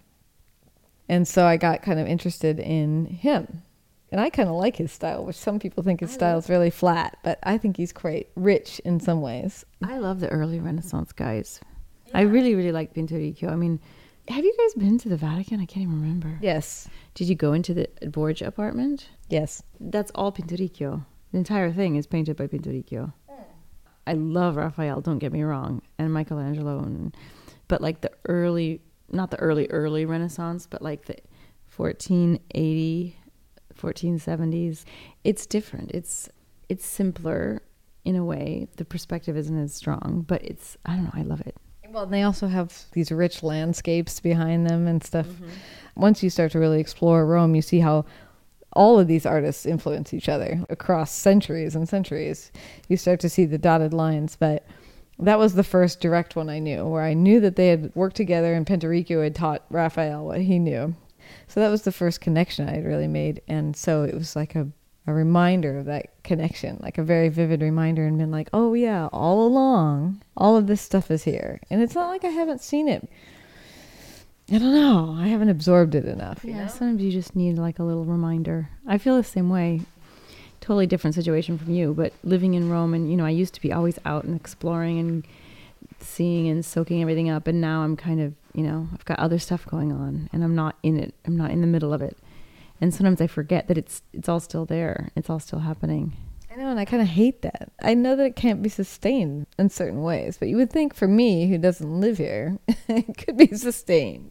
And 1.08 1.28
so 1.28 1.46
I 1.46 1.56
got 1.56 1.82
kind 1.82 2.00
of 2.00 2.06
interested 2.06 2.58
in 2.58 3.06
him. 3.06 3.62
And 4.10 4.20
I 4.20 4.30
kind 4.30 4.48
of 4.48 4.54
like 4.54 4.76
his 4.76 4.92
style, 4.92 5.24
which 5.24 5.36
some 5.36 5.58
people 5.58 5.82
think 5.82 6.00
his 6.00 6.12
style 6.12 6.38
is 6.38 6.48
really 6.48 6.70
flat, 6.70 7.18
but 7.24 7.38
I 7.42 7.58
think 7.58 7.76
he's 7.76 7.92
quite 7.92 8.28
rich 8.36 8.80
in 8.84 9.00
some 9.00 9.20
ways. 9.20 9.64
I 9.82 9.98
love 9.98 10.20
the 10.20 10.28
early 10.28 10.60
Renaissance 10.60 11.12
guys. 11.12 11.60
I 12.14 12.20
really, 12.20 12.54
really 12.54 12.70
like 12.70 12.94
Pinturicchio. 12.94 13.50
I 13.50 13.56
mean, 13.56 13.80
have 14.28 14.44
you 14.44 14.54
guys 14.56 14.74
been 14.74 14.98
to 14.98 15.08
the 15.08 15.16
Vatican? 15.16 15.60
I 15.60 15.66
can't 15.66 15.82
even 15.82 16.00
remember. 16.00 16.38
Yes. 16.40 16.88
Did 17.14 17.28
you 17.28 17.34
go 17.34 17.52
into 17.54 17.74
the 17.74 17.88
Borgia 18.06 18.46
apartment? 18.46 19.08
Yes. 19.28 19.64
That's 19.80 20.12
all 20.14 20.30
Pinturicchio. 20.30 21.04
The 21.32 21.38
entire 21.38 21.72
thing 21.72 21.96
is 21.96 22.06
painted 22.06 22.36
by 22.36 22.46
Pinturicchio. 22.46 23.12
Hmm. 23.28 23.42
I 24.06 24.12
love 24.12 24.54
Raphael, 24.54 25.00
don't 25.00 25.18
get 25.18 25.32
me 25.32 25.42
wrong, 25.42 25.82
and 25.98 26.14
Michelangelo, 26.14 26.78
and, 26.78 27.16
but 27.66 27.80
like 27.80 28.00
the 28.00 28.12
early, 28.26 28.80
not 29.10 29.30
the 29.30 29.38
early, 29.38 29.66
early 29.68 30.04
Renaissance, 30.04 30.66
but 30.66 30.82
like 30.82 31.06
the 31.06 31.16
1480, 31.76 33.16
1470s, 33.74 34.84
it's 35.24 35.46
different. 35.46 35.90
It's 35.92 36.28
it's 36.68 36.86
simpler 36.86 37.62
in 38.04 38.16
a 38.16 38.24
way. 38.24 38.68
The 38.76 38.84
perspective 38.84 39.36
isn't 39.36 39.58
as 39.58 39.74
strong, 39.74 40.24
but 40.26 40.42
it's 40.42 40.76
I 40.86 40.94
don't 40.94 41.04
know. 41.04 41.10
I 41.14 41.22
love 41.22 41.40
it. 41.40 41.56
Well, 41.88 42.06
they 42.06 42.22
also 42.22 42.48
have 42.48 42.86
these 42.92 43.12
rich 43.12 43.42
landscapes 43.42 44.18
behind 44.18 44.68
them 44.68 44.88
and 44.88 45.02
stuff. 45.02 45.26
Mm-hmm. 45.26 45.48
Once 45.96 46.22
you 46.22 46.30
start 46.30 46.50
to 46.52 46.58
really 46.58 46.80
explore 46.80 47.24
Rome, 47.24 47.54
you 47.54 47.62
see 47.62 47.78
how 47.78 48.04
all 48.72 48.98
of 48.98 49.06
these 49.06 49.24
artists 49.24 49.64
influence 49.64 50.12
each 50.12 50.28
other 50.28 50.64
across 50.68 51.12
centuries 51.12 51.76
and 51.76 51.88
centuries. 51.88 52.50
You 52.88 52.96
start 52.96 53.20
to 53.20 53.28
see 53.28 53.44
the 53.44 53.58
dotted 53.58 53.92
lines, 53.92 54.34
but 54.34 54.66
that 55.18 55.38
was 55.38 55.54
the 55.54 55.62
first 55.64 56.00
direct 56.00 56.36
one 56.36 56.48
I 56.48 56.58
knew, 56.58 56.86
where 56.86 57.02
I 57.02 57.14
knew 57.14 57.40
that 57.40 57.56
they 57.56 57.68
had 57.68 57.94
worked 57.94 58.16
together 58.16 58.54
and 58.54 58.66
Pinturicchio 58.66 59.22
had 59.22 59.34
taught 59.34 59.64
Raphael 59.70 60.24
what 60.24 60.40
he 60.40 60.58
knew. 60.58 60.94
So 61.48 61.60
that 61.60 61.70
was 61.70 61.82
the 61.82 61.92
first 61.92 62.20
connection 62.20 62.68
I 62.68 62.72
had 62.76 62.84
really 62.84 63.06
made. 63.08 63.40
And 63.48 63.76
so 63.76 64.02
it 64.02 64.14
was 64.14 64.34
like 64.36 64.54
a, 64.54 64.68
a 65.06 65.12
reminder 65.12 65.78
of 65.78 65.84
that 65.86 66.22
connection, 66.24 66.78
like 66.82 66.98
a 66.98 67.02
very 67.04 67.28
vivid 67.28 67.62
reminder, 67.62 68.06
and 68.06 68.18
been 68.18 68.30
like, 68.30 68.48
oh, 68.52 68.74
yeah, 68.74 69.08
all 69.12 69.46
along, 69.46 70.22
all 70.36 70.56
of 70.56 70.66
this 70.66 70.80
stuff 70.82 71.10
is 71.10 71.24
here. 71.24 71.60
And 71.70 71.80
it's 71.82 71.94
not 71.94 72.08
like 72.08 72.24
I 72.24 72.28
haven't 72.28 72.60
seen 72.60 72.88
it. 72.88 73.08
I 74.52 74.58
don't 74.58 74.74
know. 74.74 75.16
I 75.18 75.28
haven't 75.28 75.48
absorbed 75.48 75.94
it 75.94 76.04
enough. 76.04 76.44
You 76.44 76.50
Yeah, 76.50 76.62
know? 76.64 76.68
sometimes 76.68 77.02
you 77.02 77.10
just 77.12 77.34
need 77.34 77.56
like 77.56 77.78
a 77.78 77.84
little 77.84 78.04
reminder. 78.04 78.68
I 78.86 78.98
feel 78.98 79.16
the 79.16 79.24
same 79.24 79.48
way. 79.48 79.80
Totally 80.64 80.86
different 80.86 81.14
situation 81.14 81.58
from 81.58 81.74
you, 81.74 81.92
but 81.92 82.14
living 82.22 82.54
in 82.54 82.70
Rome 82.70 82.94
and 82.94 83.10
you 83.10 83.18
know, 83.18 83.26
I 83.26 83.30
used 83.30 83.52
to 83.52 83.60
be 83.60 83.70
always 83.70 83.98
out 84.06 84.24
and 84.24 84.34
exploring 84.34 84.98
and 84.98 85.26
seeing 86.00 86.48
and 86.48 86.64
soaking 86.64 87.02
everything 87.02 87.28
up 87.28 87.46
and 87.46 87.60
now 87.60 87.82
I'm 87.82 87.98
kind 87.98 88.18
of, 88.18 88.32
you 88.54 88.62
know, 88.62 88.88
I've 88.94 89.04
got 89.04 89.18
other 89.18 89.38
stuff 89.38 89.66
going 89.66 89.92
on 89.92 90.30
and 90.32 90.42
I'm 90.42 90.54
not 90.54 90.76
in 90.82 90.98
it. 90.98 91.14
I'm 91.26 91.36
not 91.36 91.50
in 91.50 91.60
the 91.60 91.66
middle 91.66 91.92
of 91.92 92.00
it. 92.00 92.16
And 92.80 92.94
sometimes 92.94 93.20
I 93.20 93.26
forget 93.26 93.68
that 93.68 93.76
it's 93.76 94.00
it's 94.14 94.26
all 94.26 94.40
still 94.40 94.64
there. 94.64 95.10
It's 95.14 95.28
all 95.28 95.38
still 95.38 95.58
happening. 95.58 96.16
I 96.50 96.56
know, 96.56 96.70
and 96.70 96.80
I 96.80 96.86
kind 96.86 97.02
of 97.02 97.08
hate 97.08 97.42
that. 97.42 97.70
I 97.82 97.92
know 97.92 98.16
that 98.16 98.24
it 98.24 98.36
can't 98.36 98.62
be 98.62 98.70
sustained 98.70 99.46
in 99.58 99.68
certain 99.68 100.02
ways, 100.02 100.38
but 100.38 100.48
you 100.48 100.56
would 100.56 100.72
think 100.72 100.94
for 100.94 101.06
me, 101.06 101.46
who 101.48 101.58
doesn't 101.58 102.00
live 102.00 102.16
here, 102.16 102.58
it 102.88 103.18
could 103.18 103.36
be 103.36 103.48
sustained. 103.48 104.30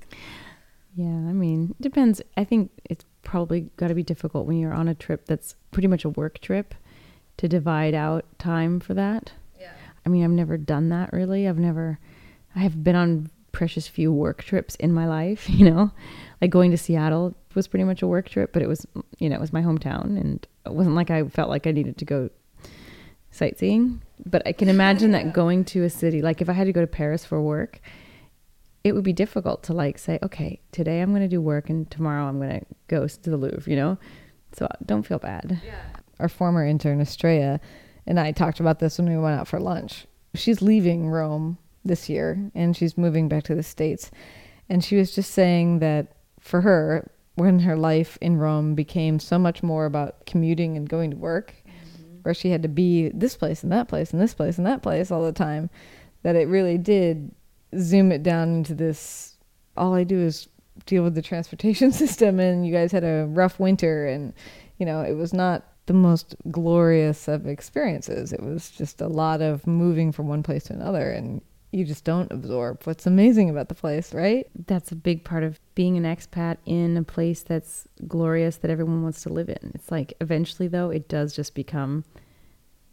Yeah, 0.96 1.08
I 1.08 1.34
mean, 1.34 1.76
it 1.78 1.84
depends. 1.84 2.22
I 2.38 2.44
think 2.46 2.72
it's 2.86 3.06
probably 3.24 3.70
got 3.78 3.88
to 3.88 3.96
be 3.96 4.04
difficult 4.04 4.46
when 4.46 4.58
you're 4.58 4.74
on 4.74 4.88
a 4.88 4.96
trip 4.96 5.26
that's 5.26 5.56
pretty 5.72 5.88
much 5.88 6.06
a 6.06 6.10
work 6.10 6.40
trip 6.40 6.76
to 7.38 7.48
divide 7.48 7.94
out 7.94 8.26
time 8.38 8.80
for 8.80 8.94
that. 8.94 9.32
Yeah. 9.60 9.72
I 10.06 10.10
mean, 10.10 10.24
I've 10.24 10.32
never 10.32 10.58
done 10.58 10.90
that 10.90 11.12
really. 11.12 11.48
I've 11.48 11.58
never, 11.58 12.00
I 12.56 12.60
have 12.60 12.84
been 12.84 12.96
on 12.96 13.30
precious 13.52 13.88
few 13.88 14.12
work 14.12 14.44
trips 14.44 14.76
in 14.76 14.94
my 14.94 15.08
life, 15.08 15.50
you 15.50 15.70
know, 15.70 15.92
like 16.42 16.52
going 16.52 16.72
to 16.72 16.78
Seattle 16.78 17.36
was 17.56 17.68
pretty 17.68 17.86
much 17.86 18.02
a 18.02 18.08
work 18.08 18.30
trip, 18.30 18.52
but 18.52 18.62
it 18.62 18.68
was, 18.68 18.86
you 19.20 19.30
know, 19.30 19.36
it 19.36 19.42
was 19.42 19.54
my 19.54 19.62
hometown 19.62 20.20
and 20.20 20.46
it 20.66 20.74
wasn't 20.74 20.96
like 20.96 21.10
I 21.10 21.24
felt 21.28 21.50
like 21.50 21.68
I 21.68 21.72
needed 21.72 21.98
to 21.98 22.06
go 22.06 22.30
sightseeing. 23.32 24.02
But 24.26 24.44
I 24.46 24.54
can 24.54 24.70
imagine 24.70 25.12
that 25.12 25.34
going 25.34 25.66
to 25.66 25.84
a 25.84 25.90
city, 25.90 26.22
like 26.22 26.42
if 26.42 26.50
I 26.50 26.54
had 26.54 26.66
to 26.66 26.74
go 26.74 26.82
to 26.82 26.88
Paris 26.88 27.26
for 27.26 27.42
work, 27.42 27.80
it 28.84 28.94
would 28.94 29.04
be 29.04 29.14
difficult 29.14 29.64
to 29.64 29.74
like 29.74 29.98
say, 29.98 30.20
okay, 30.22 30.60
today 30.72 31.02
I'm 31.02 31.12
going 31.12 31.22
to 31.22 31.28
do 31.28 31.42
work 31.42 31.70
and 31.70 31.90
tomorrow 31.90 32.26
I'm 32.26 32.38
going 32.38 32.60
to 32.60 32.66
go 32.88 33.08
to 33.08 33.30
the 33.30 33.38
Louvre, 33.38 33.70
you 33.70 33.78
know? 33.78 33.98
So 34.54 34.66
uh, 34.66 34.76
don't 34.86 35.04
feel 35.04 35.20
bad. 35.20 35.62
Our 36.20 36.30
former 36.30 36.66
intern, 36.66 37.02
Estrella, 37.02 37.60
and 38.06 38.20
I 38.20 38.32
talked 38.32 38.60
about 38.60 38.80
this 38.80 38.98
when 38.98 39.10
we 39.10 39.18
went 39.18 39.40
out 39.40 39.48
for 39.48 39.60
lunch. 39.60 40.06
She's 40.36 40.62
leaving 40.62 41.08
Rome 41.08 41.58
this 41.86 42.10
year 42.10 42.52
and 42.54 42.76
she's 42.76 42.98
moving 42.98 43.30
back 43.30 43.44
to 43.44 43.56
the 43.56 43.64
States. 43.64 44.12
And 44.70 44.84
she 44.84 44.98
was 44.98 45.16
just 45.16 45.32
saying 45.32 45.80
that 45.80 46.16
for 46.40 46.62
her, 46.62 47.10
when 47.36 47.60
her 47.60 47.76
life 47.76 48.18
in 48.22 48.38
Rome 48.38 48.76
became 48.76 49.20
so 49.20 49.40
much 49.40 49.64
more 49.64 49.86
about 49.86 50.26
commuting 50.26 50.78
and 50.78 50.88
going 50.88 51.12
to 51.12 51.18
work, 51.18 51.56
mm-hmm. 51.66 52.18
where 52.24 52.34
she 52.34 52.52
had 52.52 52.62
to 52.64 52.68
be 52.68 53.10
this 53.10 53.36
place 53.36 53.64
and 53.64 53.72
that 53.72 53.88
place 53.88 54.12
and 54.12 54.22
this 54.22 54.34
place 54.34 54.58
and 54.58 54.68
that 54.68 54.84
place 54.84 55.10
all 55.10 55.24
the 55.24 55.32
time, 55.32 55.70
that 56.22 56.36
it 56.36 56.48
really 56.48 56.78
did 56.78 57.32
zoom 57.80 58.12
it 58.12 58.24
down 58.24 58.50
into 58.50 58.74
this 58.76 59.38
all 59.76 59.94
I 59.94 60.04
do 60.04 60.20
is 60.20 60.48
deal 60.86 61.04
with 61.04 61.16
the 61.16 61.22
transportation 61.22 61.92
system 62.04 62.40
and 62.40 62.66
you 62.66 62.74
guys 62.74 62.92
had 62.92 63.04
a 63.04 63.26
rough 63.30 63.60
winter 63.60 64.08
and 64.08 64.34
you 64.78 64.86
know, 64.86 65.02
it 65.02 65.14
was 65.14 65.34
not 65.34 65.64
the 65.86 65.94
most 65.94 66.36
glorious 66.50 67.28
of 67.28 67.48
experiences. 67.48 68.34
It 68.34 68.42
was 68.42 68.72
just 68.72 69.02
a 69.02 69.08
lot 69.08 69.42
of 69.42 69.68
moving 69.68 70.12
from 70.12 70.28
one 70.28 70.44
place 70.44 70.64
to 70.66 70.74
another 70.74 71.12
and 71.12 71.42
you 71.72 71.84
just 71.84 72.04
don't 72.04 72.32
absorb 72.32 72.84
what's 72.84 73.08
amazing 73.08 73.50
about 73.50 73.68
the 73.68 73.76
place, 73.76 74.14
right? 74.14 74.48
That's 74.68 74.92
a 74.92 74.96
big 74.96 75.24
part 75.24 75.44
of 75.44 75.60
being 75.74 75.98
an 75.98 76.04
expat 76.04 76.58
in 76.66 76.96
a 76.98 77.04
place 77.04 77.42
that's 77.42 77.88
glorious 78.08 78.58
that 78.58 78.70
everyone 78.70 79.02
wants 79.02 79.24
to 79.24 79.30
live 79.30 79.50
in. 79.50 79.72
It's 79.74 79.90
like 79.90 80.14
eventually, 80.22 80.68
though, 80.68 80.92
it 80.92 81.08
does 81.08 81.36
just 81.36 81.56
become 81.56 82.04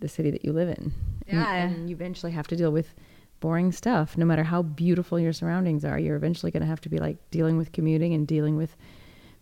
the 0.01 0.09
city 0.09 0.31
that 0.31 0.47
you 0.47 0.53
live 0.53 0.71
in. 0.71 0.93
Yeah. 1.27 1.53
And, 1.53 1.75
and 1.77 1.91
you 1.91 1.97
eventually 1.97 2.33
have 2.33 2.49
to 2.49 2.57
deal 2.57 2.73
with 2.73 2.95
boring 3.41 3.73
stuff. 3.73 4.17
No 4.17 4.25
matter 4.25 4.45
how 4.45 4.63
beautiful 4.63 5.19
your 5.19 5.33
surroundings 5.33 5.85
are, 5.85 5.99
you're 5.99 6.17
eventually 6.17 6.53
going 6.53 6.63
to 6.63 6.69
have 6.69 6.81
to 6.83 6.89
be 6.89 6.99
like 6.99 7.17
dealing 7.31 7.57
with 7.57 7.73
commuting 7.73 8.15
and 8.15 8.27
dealing 8.27 8.57
with 8.57 8.77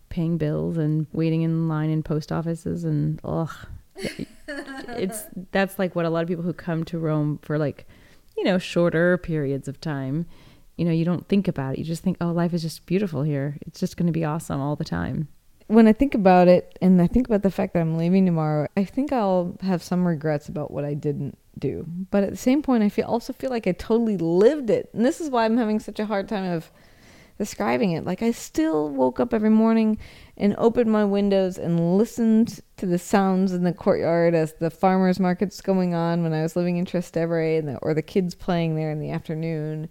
paying 0.08 0.38
bills 0.38 0.78
and 0.78 1.06
waiting 1.12 1.42
in 1.42 1.68
line 1.68 1.90
in 1.90 2.02
post 2.02 2.32
offices 2.32 2.84
and 2.84 3.20
ugh. 3.24 3.52
it's 4.46 5.24
that's 5.50 5.78
like 5.78 5.96
what 5.96 6.04
a 6.04 6.10
lot 6.10 6.22
of 6.22 6.28
people 6.28 6.44
who 6.44 6.52
come 6.52 6.84
to 6.84 6.98
Rome 6.98 7.40
for 7.42 7.58
like 7.58 7.86
you 8.38 8.44
know, 8.44 8.58
shorter 8.58 9.18
periods 9.18 9.66
of 9.66 9.80
time, 9.80 10.24
you 10.76 10.84
know, 10.84 10.92
you 10.92 11.04
don't 11.04 11.28
think 11.28 11.48
about 11.48 11.74
it. 11.74 11.78
You 11.80 11.84
just 11.84 12.04
think, 12.04 12.16
oh, 12.20 12.30
life 12.30 12.54
is 12.54 12.62
just 12.62 12.86
beautiful 12.86 13.22
here. 13.22 13.58
It's 13.62 13.80
just 13.80 13.96
going 13.96 14.06
to 14.06 14.12
be 14.12 14.24
awesome 14.24 14.60
all 14.60 14.76
the 14.76 14.84
time. 14.84 15.26
When 15.66 15.88
I 15.88 15.92
think 15.92 16.14
about 16.14 16.46
it 16.46 16.78
and 16.80 17.02
I 17.02 17.08
think 17.08 17.26
about 17.26 17.42
the 17.42 17.50
fact 17.50 17.74
that 17.74 17.80
I'm 17.80 17.98
leaving 17.98 18.24
tomorrow, 18.24 18.68
I 18.76 18.84
think 18.84 19.12
I'll 19.12 19.58
have 19.60 19.82
some 19.82 20.06
regrets 20.06 20.48
about 20.48 20.70
what 20.70 20.84
I 20.84 20.94
didn't 20.94 21.36
do. 21.58 21.86
But 22.10 22.24
at 22.24 22.30
the 22.30 22.36
same 22.36 22.62
point, 22.62 22.82
I 22.82 22.88
feel 22.88 23.06
also 23.06 23.32
feel 23.32 23.50
like 23.50 23.66
I 23.66 23.72
totally 23.72 24.16
lived 24.16 24.70
it. 24.70 24.90
And 24.92 25.04
this 25.04 25.20
is 25.20 25.30
why 25.30 25.44
I'm 25.44 25.56
having 25.56 25.80
such 25.80 25.98
a 25.98 26.06
hard 26.06 26.28
time 26.28 26.50
of 26.50 26.70
describing 27.38 27.92
it. 27.92 28.04
Like 28.04 28.22
I 28.22 28.32
still 28.32 28.90
woke 28.90 29.20
up 29.20 29.32
every 29.32 29.50
morning 29.50 29.98
and 30.36 30.54
opened 30.58 30.90
my 30.90 31.04
windows 31.04 31.56
and 31.56 31.96
listened 31.96 32.60
to 32.76 32.86
the 32.86 32.98
sounds 32.98 33.52
in 33.52 33.64
the 33.64 33.72
courtyard 33.72 34.34
as 34.34 34.54
the 34.54 34.70
farmers 34.70 35.20
market's 35.20 35.60
going 35.60 35.94
on 35.94 36.22
when 36.22 36.32
I 36.32 36.42
was 36.42 36.56
living 36.56 36.76
in 36.76 36.84
Trastevere 36.84 37.58
and 37.58 37.68
the, 37.68 37.76
or 37.78 37.94
the 37.94 38.02
kids 38.02 38.34
playing 38.34 38.74
there 38.74 38.90
in 38.90 39.00
the 39.00 39.10
afternoon. 39.10 39.88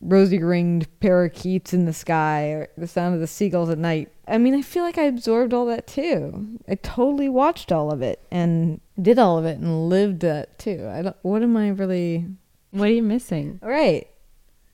Rosy 0.00 0.42
ringed 0.42 0.86
parakeets 1.00 1.72
in 1.72 1.86
the 1.86 1.92
sky, 1.94 2.48
or 2.48 2.68
the 2.76 2.86
sound 2.86 3.14
of 3.14 3.22
the 3.22 3.26
seagulls 3.26 3.70
at 3.70 3.78
night. 3.78 4.12
I 4.28 4.36
mean, 4.36 4.54
I 4.54 4.60
feel 4.60 4.84
like 4.84 4.98
I 4.98 5.04
absorbed 5.04 5.54
all 5.54 5.64
that 5.66 5.86
too. 5.86 6.58
I 6.68 6.74
totally 6.74 7.30
watched 7.30 7.72
all 7.72 7.90
of 7.90 8.02
it 8.02 8.20
and 8.30 8.82
did 9.00 9.18
all 9.18 9.38
of 9.38 9.44
it 9.44 9.58
and 9.58 9.88
lived 9.88 10.20
that 10.20 10.58
too. 10.58 10.88
I 10.90 11.02
don't. 11.02 11.16
What 11.22 11.42
am 11.42 11.56
I 11.56 11.68
really? 11.68 12.26
What 12.70 12.88
are 12.88 12.92
you 12.92 13.02
missing? 13.02 13.60
Right, 13.62 14.08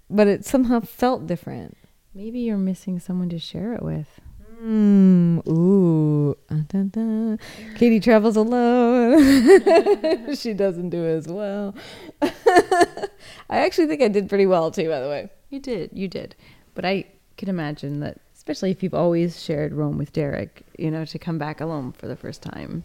but 0.08 0.26
it 0.26 0.44
somehow 0.44 0.80
felt 0.80 1.26
different. 1.26 1.76
Maybe 2.14 2.40
you're 2.40 2.56
missing 2.56 2.98
someone 2.98 3.28
to 3.28 3.38
share 3.38 3.74
it 3.74 3.82
with. 3.82 4.20
Mm, 4.62 5.46
ooh. 5.48 6.36
Uh, 6.50 6.62
dun, 6.68 6.88
dun. 6.88 7.38
Katy 7.76 7.98
travels 8.00 8.36
alone. 8.36 10.34
she 10.36 10.52
doesn't 10.52 10.90
do 10.90 11.06
as 11.06 11.26
well. 11.26 11.74
I 12.22 13.08
actually 13.48 13.86
think 13.86 14.02
I 14.02 14.08
did 14.08 14.28
pretty 14.28 14.46
well 14.46 14.70
too, 14.70 14.88
by 14.88 15.00
the 15.00 15.08
way. 15.08 15.30
You 15.48 15.60
did, 15.60 15.90
you 15.94 16.08
did. 16.08 16.36
But 16.74 16.84
I 16.84 17.06
can 17.38 17.48
imagine 17.48 18.00
that, 18.00 18.18
especially 18.34 18.70
if 18.70 18.82
you've 18.82 18.94
always 18.94 19.42
shared 19.42 19.72
Rome 19.72 19.96
with 19.96 20.12
Derek, 20.12 20.62
you 20.78 20.90
know, 20.90 21.06
to 21.06 21.18
come 21.18 21.38
back 21.38 21.60
alone 21.60 21.92
for 21.92 22.06
the 22.06 22.16
first 22.16 22.42
time, 22.42 22.84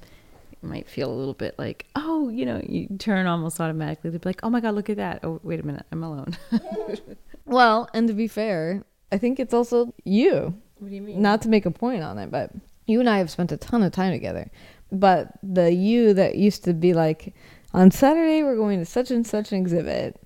might 0.65 0.87
feel 0.89 1.11
a 1.11 1.13
little 1.13 1.33
bit 1.33 1.55
like, 1.57 1.85
oh, 1.95 2.29
you 2.29 2.45
know, 2.45 2.61
you 2.67 2.87
turn 2.97 3.27
almost 3.27 3.59
automatically 3.59 4.11
to 4.11 4.19
be 4.19 4.29
like, 4.29 4.41
oh 4.43 4.49
my 4.49 4.59
God, 4.59 4.75
look 4.75 4.89
at 4.89 4.97
that. 4.97 5.19
Oh, 5.23 5.39
wait 5.43 5.59
a 5.59 5.65
minute, 5.65 5.85
I'm 5.91 6.03
alone. 6.03 6.37
well, 7.45 7.89
and 7.93 8.07
to 8.07 8.13
be 8.13 8.27
fair, 8.27 8.83
I 9.11 9.17
think 9.17 9.39
it's 9.39 9.53
also 9.53 9.93
you. 10.03 10.55
What 10.79 10.89
do 10.89 10.95
you 10.95 11.01
mean? 11.01 11.21
Not 11.21 11.41
to 11.43 11.49
make 11.49 11.65
a 11.65 11.71
point 11.71 12.03
on 12.03 12.17
it, 12.17 12.31
but 12.31 12.51
you 12.85 12.99
and 12.99 13.09
I 13.09 13.19
have 13.19 13.31
spent 13.31 13.51
a 13.51 13.57
ton 13.57 13.83
of 13.83 13.91
time 13.91 14.11
together. 14.11 14.49
But 14.91 15.33
the 15.41 15.71
you 15.71 16.13
that 16.13 16.35
used 16.35 16.63
to 16.65 16.73
be 16.73 16.93
like, 16.93 17.33
on 17.73 17.91
Saturday 17.91 18.43
we're 18.43 18.55
going 18.55 18.79
to 18.79 18.85
such 18.85 19.11
and 19.11 19.25
such 19.25 19.51
an 19.51 19.59
exhibit. 19.59 20.21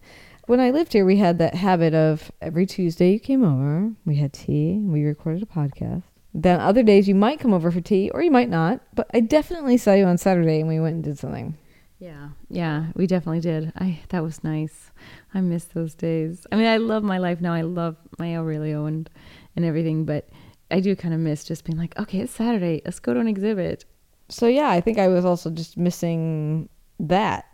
When 0.47 0.59
I 0.59 0.71
lived 0.71 0.93
here, 0.93 1.05
we 1.05 1.17
had 1.17 1.37
that 1.37 1.53
habit 1.53 1.93
of 1.93 2.31
every 2.41 2.65
Tuesday 2.65 3.13
you 3.13 3.19
came 3.19 3.43
over, 3.43 3.91
we 4.05 4.15
had 4.15 4.33
tea, 4.33 4.79
we 4.79 5.03
recorded 5.03 5.43
a 5.43 5.45
podcast. 5.45 6.03
Then 6.33 6.59
other 6.59 6.83
days 6.83 7.07
you 7.07 7.15
might 7.15 7.39
come 7.39 7.53
over 7.53 7.71
for 7.71 7.81
tea 7.81 8.09
or 8.11 8.21
you 8.21 8.29
might 8.31 8.49
not, 8.49 8.81
but 8.93 9.09
I 9.13 9.19
definitely 9.19 9.77
saw 9.77 9.93
you 9.93 10.05
on 10.05 10.17
Saturday 10.17 10.59
and 10.59 10.67
we 10.69 10.79
went 10.79 10.95
and 10.95 11.03
did 11.03 11.17
something. 11.17 11.57
Yeah, 11.97 12.29
yeah, 12.49 12.87
we 12.95 13.07
definitely 13.07 13.41
did. 13.41 13.73
I 13.75 13.99
that 14.09 14.23
was 14.23 14.43
nice. 14.43 14.91
I 15.33 15.41
miss 15.41 15.65
those 15.65 15.95
days. 15.95 16.45
I 16.51 16.55
mean, 16.55 16.67
I 16.67 16.77
love 16.77 17.03
my 17.03 17.17
life 17.17 17.41
now. 17.41 17.53
I 17.53 17.61
love 17.61 17.97
my 18.17 18.37
Aurelio 18.37 18.85
and 18.85 19.09
and 19.55 19.65
everything, 19.65 20.05
but 20.05 20.29
I 20.71 20.79
do 20.79 20.95
kind 20.95 21.13
of 21.13 21.19
miss 21.19 21.43
just 21.43 21.65
being 21.65 21.77
like, 21.77 21.97
okay, 21.99 22.19
it's 22.19 22.31
Saturday. 22.31 22.81
Let's 22.85 22.99
go 22.99 23.13
to 23.13 23.19
an 23.19 23.27
exhibit. 23.27 23.83
So 24.29 24.45
yeah, 24.47 24.69
I 24.69 24.79
think 24.79 24.97
I 24.99 25.07
was 25.07 25.25
also 25.25 25.49
just 25.49 25.77
missing 25.77 26.69
that. 26.99 27.45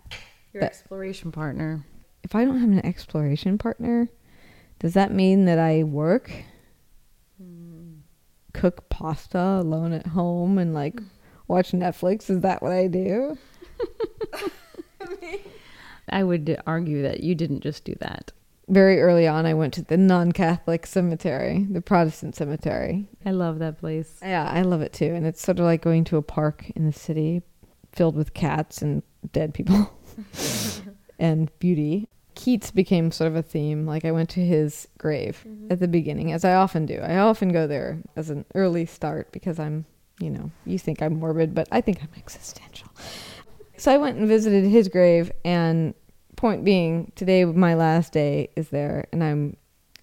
Your 0.53 0.61
That- 0.61 0.71
exploration 0.71 1.31
partner. 1.31 1.85
If 2.23 2.35
I 2.35 2.43
don't 2.43 2.59
have 2.59 2.69
an 2.69 2.85
exploration 2.85 3.57
partner, 3.57 4.09
does 4.79 4.93
that 4.95 5.13
mean 5.13 5.45
that 5.45 5.59
I 5.59 5.83
work, 5.83 6.31
cook 8.55 8.89
pasta 8.89 9.37
alone 9.37 9.93
at 9.93 10.07
home, 10.07 10.57
and 10.57 10.73
like 10.73 10.99
watch 11.47 11.71
Netflix? 11.71 12.29
Is 12.29 12.39
that 12.41 12.61
what 12.61 12.71
I 12.71 12.87
do? 12.87 13.37
I 16.09 16.23
would 16.23 16.61
argue 16.65 17.01
that 17.01 17.21
you 17.21 17.35
didn't 17.35 17.61
just 17.61 17.83
do 17.83 17.95
that. 17.99 18.31
Very 18.67 19.01
early 19.01 19.27
on, 19.27 19.45
I 19.45 19.53
went 19.53 19.73
to 19.75 19.83
the 19.83 19.97
non-Catholic 19.97 20.87
cemetery, 20.87 21.67
the 21.69 21.81
Protestant 21.81 22.35
cemetery. 22.35 23.07
I 23.25 23.31
love 23.31 23.59
that 23.59 23.79
place. 23.79 24.19
Yeah, 24.23 24.49
I 24.49 24.61
love 24.63 24.81
it 24.81 24.93
too, 24.93 25.13
and 25.13 25.25
it's 25.25 25.41
sort 25.41 25.59
of 25.59 25.65
like 25.65 25.81
going 25.83 26.03
to 26.05 26.17
a 26.17 26.23
park 26.23 26.71
in 26.75 26.85
the 26.85 26.93
city, 26.93 27.43
filled 27.91 28.15
with 28.15 28.33
cats 28.33 28.81
and 28.81 29.03
dead 29.31 29.53
people, 29.53 29.93
and 31.19 31.51
beauty. 31.59 32.09
Keats 32.35 32.71
became 32.71 33.11
sort 33.11 33.29
of 33.29 33.35
a 33.35 33.41
theme. 33.41 33.85
Like 33.85 34.05
I 34.05 34.11
went 34.11 34.29
to 34.31 34.41
his 34.41 34.87
grave 34.97 35.43
mm-hmm. 35.47 35.71
at 35.71 35.79
the 35.79 35.87
beginning, 35.87 36.31
as 36.31 36.45
I 36.45 36.53
often 36.53 36.85
do. 36.85 36.99
I 36.99 37.17
often 37.17 37.49
go 37.49 37.65
there 37.65 37.99
as 38.15 38.29
an 38.29 38.45
early 38.53 38.85
start 38.85 39.31
because 39.31 39.57
I'm, 39.57 39.85
you 40.19 40.29
know, 40.29 40.51
you 40.65 40.77
think 40.77 41.01
I'm 41.01 41.19
morbid, 41.19 41.55
but 41.55 41.67
I 41.71 41.81
think 41.81 42.01
I'm 42.01 42.09
existential. 42.17 42.89
So 43.77 43.91
I 43.91 43.97
went 43.97 44.17
and 44.17 44.27
visited 44.27 44.65
his 44.65 44.87
grave, 44.87 45.31
and 45.43 45.93
point 46.35 46.63
being, 46.63 47.11
today 47.15 47.45
my 47.45 47.73
last 47.73 48.13
day 48.13 48.49
is 48.55 48.69
there, 48.69 49.07
and 49.11 49.23
I'm 49.23 49.57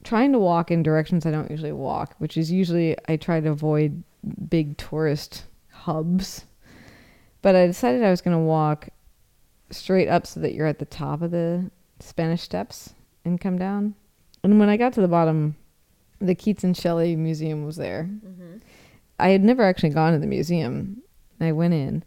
trying 0.05 0.33
to 0.33 0.39
walk 0.39 0.71
in 0.71 0.83
directions 0.83 1.25
I 1.25 1.31
don't 1.31 1.51
usually 1.51 1.73
walk, 1.73 2.15
which 2.19 2.37
is 2.37 2.51
usually 2.51 2.97
I 3.09 3.17
try 3.17 3.41
to 3.41 3.51
avoid 3.51 4.03
big 4.49 4.77
tourist 4.77 5.45
hubs. 5.71 6.45
But 7.41 7.57
I 7.57 7.67
decided 7.67 8.03
I 8.03 8.11
was 8.11 8.21
going 8.21 8.37
to 8.37 8.43
walk 8.43 8.89
straight 9.71 10.09
up 10.09 10.27
so 10.27 10.41
that 10.41 10.55
you're 10.55 10.67
at 10.67 10.79
the 10.79 10.85
top 10.85 11.23
of 11.23 11.31
the 11.31 11.71
Spanish 12.03 12.43
Steps 12.43 12.95
and 13.25 13.41
come 13.41 13.59
down. 13.59 13.95
And 14.43 14.59
when 14.59 14.69
I 14.69 14.77
got 14.77 14.93
to 14.95 15.01
the 15.01 15.09
bottom, 15.09 15.57
the 16.21 16.35
Keats 16.35 16.65
and 16.65 16.77
Shelley 16.77 17.17
Museum 17.17 17.65
was 17.65 17.77
there. 17.77 18.05
Mm-hmm. 18.05 18.59
I 19.19 19.29
had 19.29 19.45
never 19.45 19.63
actually 19.63 19.91
gone 19.91 20.13
to 20.13 20.19
the 20.19 20.27
museum. 20.27 21.03
I 21.41 21.53
went 21.53 21.75
in, 21.75 22.05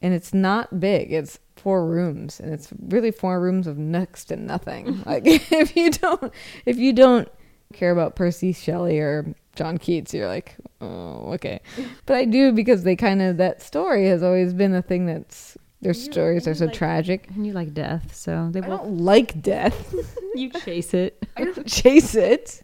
and 0.00 0.14
it's 0.14 0.34
not 0.34 0.80
big. 0.80 1.12
It's 1.12 1.38
four 1.56 1.86
rooms, 1.86 2.40
and 2.40 2.52
it's 2.52 2.72
really 2.80 3.10
four 3.10 3.40
rooms 3.40 3.66
of 3.66 3.78
next 3.78 4.26
to 4.26 4.36
nothing. 4.36 5.02
like 5.06 5.22
if 5.26 5.76
you 5.76 5.90
don't, 5.90 6.32
if 6.66 6.76
you 6.78 6.92
don't 6.92 7.28
care 7.72 7.90
about 7.90 8.16
Percy 8.16 8.52
Shelley 8.52 8.98
or 8.98 9.34
John 9.56 9.78
Keats, 9.78 10.14
you're 10.14 10.28
like, 10.28 10.56
oh, 10.80 11.32
okay. 11.34 11.60
But 12.06 12.16
I 12.16 12.24
do 12.24 12.52
because 12.52 12.84
they 12.84 12.96
kind 12.96 13.22
of 13.22 13.36
that 13.38 13.62
story 13.62 14.06
has 14.08 14.22
always 14.22 14.52
been 14.52 14.74
a 14.74 14.82
thing 14.82 15.06
that's 15.06 15.56
their 15.82 15.90
You- 15.92 15.94
stories 16.00 16.48
are 16.48 16.54
so 16.54 16.64
like- 16.66 16.74
tragic. 16.74 17.28
And 17.34 17.46
you 17.46 17.52
like 17.52 17.74
death, 17.74 18.14
so 18.14 18.48
they 18.52 18.60
I 18.60 18.66
both 18.66 18.80
don't 18.82 18.98
like 18.98 19.42
death. 19.42 19.94
you 20.34 20.48
chase 20.64 20.94
it. 20.94 21.22
I 21.36 21.44
don't 21.44 21.66
chase 21.80 22.14
it. 22.14 22.62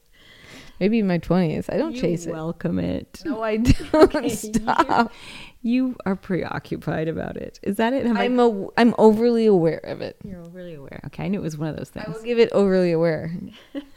maybe 0.80 1.00
in 1.00 1.06
my 1.06 1.18
twenties. 1.18 1.68
I 1.68 1.76
don't 1.76 1.94
You 1.94 2.00
chase 2.00 2.26
it. 2.26 2.32
Welcome 2.32 2.78
it. 2.78 3.22
No, 3.24 3.42
I 3.42 3.56
don't. 3.58 4.14
Okay, 4.14 4.28
Stop. 4.30 5.12
You 5.60 5.96
are 6.06 6.14
preoccupied 6.14 7.08
about 7.08 7.36
it. 7.36 7.58
Is 7.64 7.76
that 7.78 7.92
it? 7.92 8.06
Am 8.06 8.16
I- 8.16 8.24
I'm 8.26 8.38
a, 8.38 8.68
I'm 8.76 8.94
overly 8.96 9.44
aware 9.46 9.80
of 9.84 10.00
it. 10.00 10.16
You're 10.24 10.40
overly 10.40 10.74
aware. 10.74 11.00
Okay, 11.06 11.24
I 11.24 11.28
knew 11.28 11.40
it 11.40 11.42
was 11.42 11.58
one 11.58 11.68
of 11.68 11.76
those 11.76 11.90
things. 11.90 12.04
I 12.06 12.12
things. 12.12 12.18
will 12.18 12.24
give 12.24 12.38
it 12.38 12.48
overly 12.52 12.92
aware. 12.92 13.32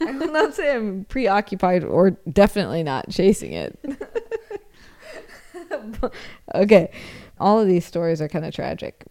I 0.00 0.10
will 0.10 0.32
not 0.32 0.54
say 0.56 0.74
I'm 0.74 1.04
preoccupied 1.04 1.84
or 1.84 2.10
definitely 2.28 2.82
not 2.82 3.08
chasing 3.10 3.52
it. 3.52 3.78
okay. 6.54 6.90
All 7.38 7.60
of 7.60 7.66
these 7.68 7.84
stories 7.84 8.20
are 8.20 8.28
kind 8.28 8.44
of 8.44 8.52
tragic. 8.54 9.04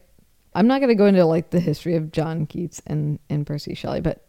I'm 0.54 0.68
not 0.68 0.80
going 0.80 0.90
to 0.90 0.96
go 0.96 1.06
into 1.06 1.26
like 1.26 1.50
the 1.50 1.60
history 1.60 1.96
of 1.96 2.12
John 2.12 2.46
Keats 2.46 2.82
and, 2.86 3.20
and 3.30 3.46
Percy 3.46 3.74
Shelley, 3.74 4.02
but 4.02 4.26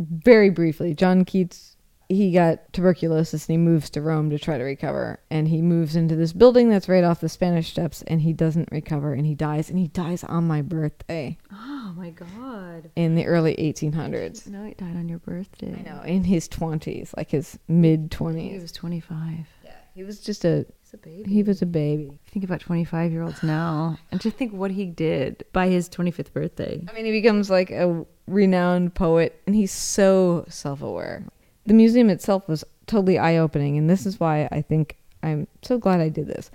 very 0.00 0.50
briefly, 0.50 0.94
John 0.94 1.24
Keats 1.24 1.74
he 2.08 2.32
got 2.32 2.72
tuberculosis 2.72 3.48
and 3.48 3.54
he 3.54 3.56
moves 3.56 3.90
to 3.90 4.02
Rome 4.02 4.30
to 4.30 4.38
try 4.38 4.58
to 4.58 4.64
recover. 4.64 5.20
And 5.30 5.48
he 5.48 5.62
moves 5.62 5.96
into 5.96 6.16
this 6.16 6.32
building 6.32 6.68
that's 6.68 6.88
right 6.88 7.04
off 7.04 7.20
the 7.20 7.28
Spanish 7.28 7.70
steps 7.70 8.02
and 8.02 8.20
he 8.20 8.32
doesn't 8.32 8.70
recover 8.70 9.14
and 9.14 9.26
he 9.26 9.34
dies. 9.34 9.70
And 9.70 9.78
he 9.78 9.88
dies 9.88 10.24
on 10.24 10.46
my 10.46 10.62
birthday 10.62 11.38
Oh 11.52 11.92
my 11.96 12.10
god! 12.10 12.90
in 12.96 13.14
the 13.14 13.26
early 13.26 13.54
1800s. 13.56 14.46
No, 14.46 14.64
he 14.64 14.74
died 14.74 14.96
on 14.96 15.08
your 15.08 15.18
birthday. 15.18 15.74
I 15.78 15.82
know, 15.82 16.02
in 16.02 16.24
his 16.24 16.48
20s, 16.48 17.16
like 17.16 17.30
his 17.30 17.58
mid 17.68 18.10
20s. 18.10 18.50
He 18.52 18.58
was 18.58 18.72
25. 18.72 19.46
Yeah, 19.64 19.70
he 19.94 20.04
was 20.04 20.20
just 20.20 20.44
a 20.44 20.66
a 20.94 20.98
baby. 20.98 21.30
he 21.30 21.42
was 21.42 21.62
a 21.62 21.66
baby. 21.66 22.18
Think 22.26 22.44
about 22.44 22.60
25 22.60 23.12
year 23.12 23.22
olds 23.22 23.42
now 23.42 23.98
and 24.10 24.20
just 24.20 24.36
think 24.36 24.52
what 24.52 24.70
he 24.70 24.86
did 24.86 25.44
by 25.52 25.68
his 25.68 25.88
25th 25.88 26.32
birthday. 26.32 26.84
I 26.88 26.92
mean, 26.92 27.04
he 27.04 27.12
becomes 27.12 27.50
like 27.50 27.70
a 27.70 28.04
renowned 28.26 28.94
poet 28.94 29.40
and 29.46 29.54
he's 29.54 29.72
so 29.72 30.44
self-aware. 30.48 31.24
The 31.66 31.74
museum 31.74 32.10
itself 32.10 32.48
was 32.48 32.64
totally 32.86 33.18
eye-opening 33.18 33.76
and 33.76 33.88
this 33.88 34.06
is 34.06 34.20
why 34.20 34.48
I 34.50 34.62
think 34.62 34.96
I'm 35.22 35.46
so 35.62 35.78
glad 35.78 36.00
I 36.00 36.08
did 36.08 36.26
this. 36.26 36.50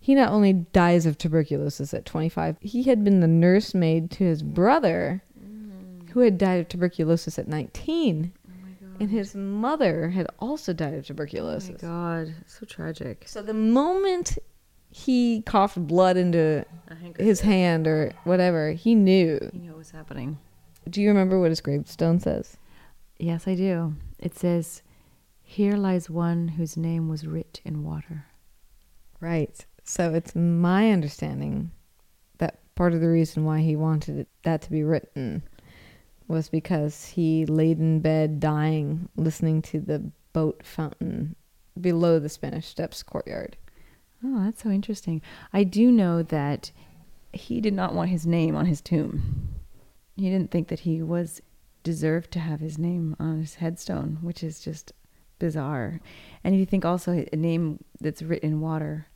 He 0.00 0.14
not 0.14 0.30
only 0.30 0.52
dies 0.52 1.06
of 1.06 1.16
tuberculosis 1.16 1.94
at 1.94 2.04
25, 2.04 2.58
he 2.60 2.82
had 2.84 3.04
been 3.04 3.20
the 3.20 3.26
nursemaid 3.26 4.10
to 4.12 4.24
his 4.24 4.42
brother 4.42 5.22
mm. 5.38 6.10
who 6.10 6.20
had 6.20 6.36
died 6.36 6.60
of 6.60 6.68
tuberculosis 6.68 7.38
at 7.38 7.48
19 7.48 8.32
Oh 8.43 8.43
my 8.43 8.43
god. 8.43 8.43
And 9.00 9.10
his 9.10 9.34
mother 9.34 10.08
had 10.10 10.26
also 10.38 10.72
died 10.72 10.88
of 10.88 10.94
Oh 10.94 10.98
my 10.98 11.02
tuberculosis. 11.02 11.80
god. 11.80 12.34
So 12.46 12.66
tragic. 12.66 13.24
So 13.26 13.42
the 13.42 13.54
moment 13.54 14.38
he 14.90 15.42
coughed 15.42 15.78
blood 15.86 16.16
into 16.16 16.64
his 17.18 17.40
hand 17.40 17.86
or 17.86 18.12
whatever, 18.24 18.72
he 18.72 18.94
knew. 18.94 19.38
You 19.52 19.60
know 19.60 19.68
what 19.70 19.78
was 19.78 19.90
happening. 19.90 20.38
Do 20.88 21.00
you 21.02 21.08
remember 21.08 21.40
what 21.40 21.50
his 21.50 21.60
gravestone 21.60 22.20
says? 22.20 22.56
Yes, 23.18 23.48
I 23.48 23.54
do. 23.54 23.94
It 24.18 24.36
says, 24.36 24.82
Here 25.42 25.76
lies 25.76 26.08
one 26.10 26.48
whose 26.48 26.76
name 26.76 27.08
was 27.08 27.26
writ 27.26 27.60
in 27.64 27.82
water. 27.84 28.26
Right. 29.20 29.64
So 29.84 30.12
it's 30.14 30.34
my 30.34 30.90
understanding 30.92 31.70
that 32.38 32.58
part 32.74 32.92
of 32.92 33.00
the 33.00 33.08
reason 33.08 33.44
why 33.44 33.60
he 33.60 33.76
wanted 33.76 34.26
that 34.42 34.62
to 34.62 34.70
be 34.70 34.82
written 34.82 35.42
was 36.28 36.48
because 36.48 37.06
he 37.06 37.44
laid 37.46 37.78
in 37.78 38.00
bed 38.00 38.40
dying, 38.40 39.08
listening 39.16 39.62
to 39.62 39.80
the 39.80 40.10
boat 40.32 40.62
fountain 40.64 41.36
below 41.80 42.18
the 42.18 42.28
Spanish 42.28 42.66
Steps 42.66 43.02
courtyard. 43.02 43.56
Oh, 44.24 44.44
that's 44.44 44.62
so 44.62 44.70
interesting. 44.70 45.20
I 45.52 45.64
do 45.64 45.90
know 45.90 46.22
that 46.22 46.72
he 47.32 47.60
did 47.60 47.74
not 47.74 47.94
want 47.94 48.10
his 48.10 48.26
name 48.26 48.56
on 48.56 48.66
his 48.66 48.80
tomb. 48.80 49.54
He 50.16 50.30
didn't 50.30 50.50
think 50.50 50.68
that 50.68 50.80
he 50.80 51.02
was 51.02 51.42
deserved 51.82 52.30
to 52.32 52.38
have 52.38 52.60
his 52.60 52.78
name 52.78 53.16
on 53.18 53.40
his 53.40 53.56
headstone, 53.56 54.18
which 54.22 54.42
is 54.42 54.60
just 54.60 54.92
bizarre. 55.38 56.00
And 56.42 56.54
if 56.54 56.58
you 56.58 56.66
think 56.66 56.84
also 56.84 57.26
a 57.32 57.36
name 57.36 57.84
that's 58.00 58.22
written 58.22 58.52
in 58.52 58.60
water 58.60 59.08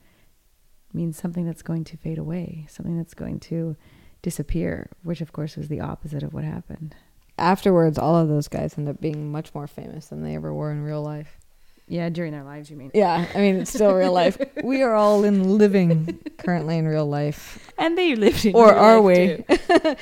means 0.92 1.16
something 1.18 1.46
that's 1.46 1.62
going 1.62 1.84
to 1.84 1.96
fade 1.96 2.18
away, 2.18 2.66
something 2.68 2.96
that's 2.96 3.14
going 3.14 3.40
to 3.40 3.76
disappear, 4.22 4.90
which 5.02 5.20
of 5.20 5.32
course 5.32 5.56
was 5.56 5.68
the 5.68 5.80
opposite 5.80 6.22
of 6.22 6.34
what 6.34 6.44
happened. 6.44 6.94
Afterwards, 7.36 7.98
all 7.98 8.16
of 8.16 8.28
those 8.28 8.48
guys 8.48 8.76
end 8.76 8.88
up 8.88 9.00
being 9.00 9.30
much 9.30 9.54
more 9.54 9.66
famous 9.66 10.06
than 10.08 10.22
they 10.22 10.34
ever 10.34 10.52
were 10.52 10.72
in 10.72 10.82
real 10.82 11.02
life. 11.02 11.38
Yeah, 11.86 12.08
during 12.10 12.32
their 12.32 12.44
lives, 12.44 12.70
you 12.70 12.76
mean? 12.76 12.90
Yeah, 12.92 13.26
I 13.34 13.38
mean, 13.38 13.56
it's 13.56 13.72
still 13.72 13.94
real 13.94 14.12
life. 14.12 14.38
We 14.62 14.82
are 14.82 14.94
all 14.94 15.24
in 15.24 15.56
living 15.56 16.20
currently 16.36 16.76
in 16.76 16.86
real 16.86 17.06
life. 17.06 17.72
And 17.78 17.96
they 17.96 18.14
lived 18.14 18.44
in 18.44 18.54
or 18.54 18.74
are 18.74 19.00
we? 19.00 19.44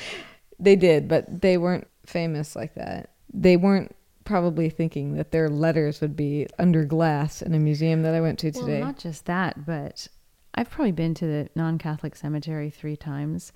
they 0.59 0.75
did, 0.75 1.07
but 1.07 1.41
they 1.41 1.57
weren't 1.57 1.87
famous 2.05 2.55
like 2.55 2.75
that. 2.75 3.11
They 3.33 3.55
weren't 3.55 3.95
probably 4.25 4.69
thinking 4.69 5.15
that 5.15 5.31
their 5.31 5.47
letters 5.49 6.01
would 6.01 6.15
be 6.15 6.47
under 6.59 6.83
glass 6.83 7.41
in 7.41 7.53
a 7.53 7.59
museum 7.59 8.01
that 8.03 8.13
I 8.13 8.19
went 8.19 8.39
to 8.39 8.51
today. 8.51 8.79
Well, 8.79 8.87
not 8.87 8.97
just 8.97 9.25
that, 9.25 9.65
but 9.65 10.09
I've 10.53 10.69
probably 10.69 10.91
been 10.91 11.13
to 11.15 11.25
the 11.25 11.49
non-Catholic 11.55 12.15
cemetery 12.15 12.69
three 12.69 12.97
times. 12.97 13.53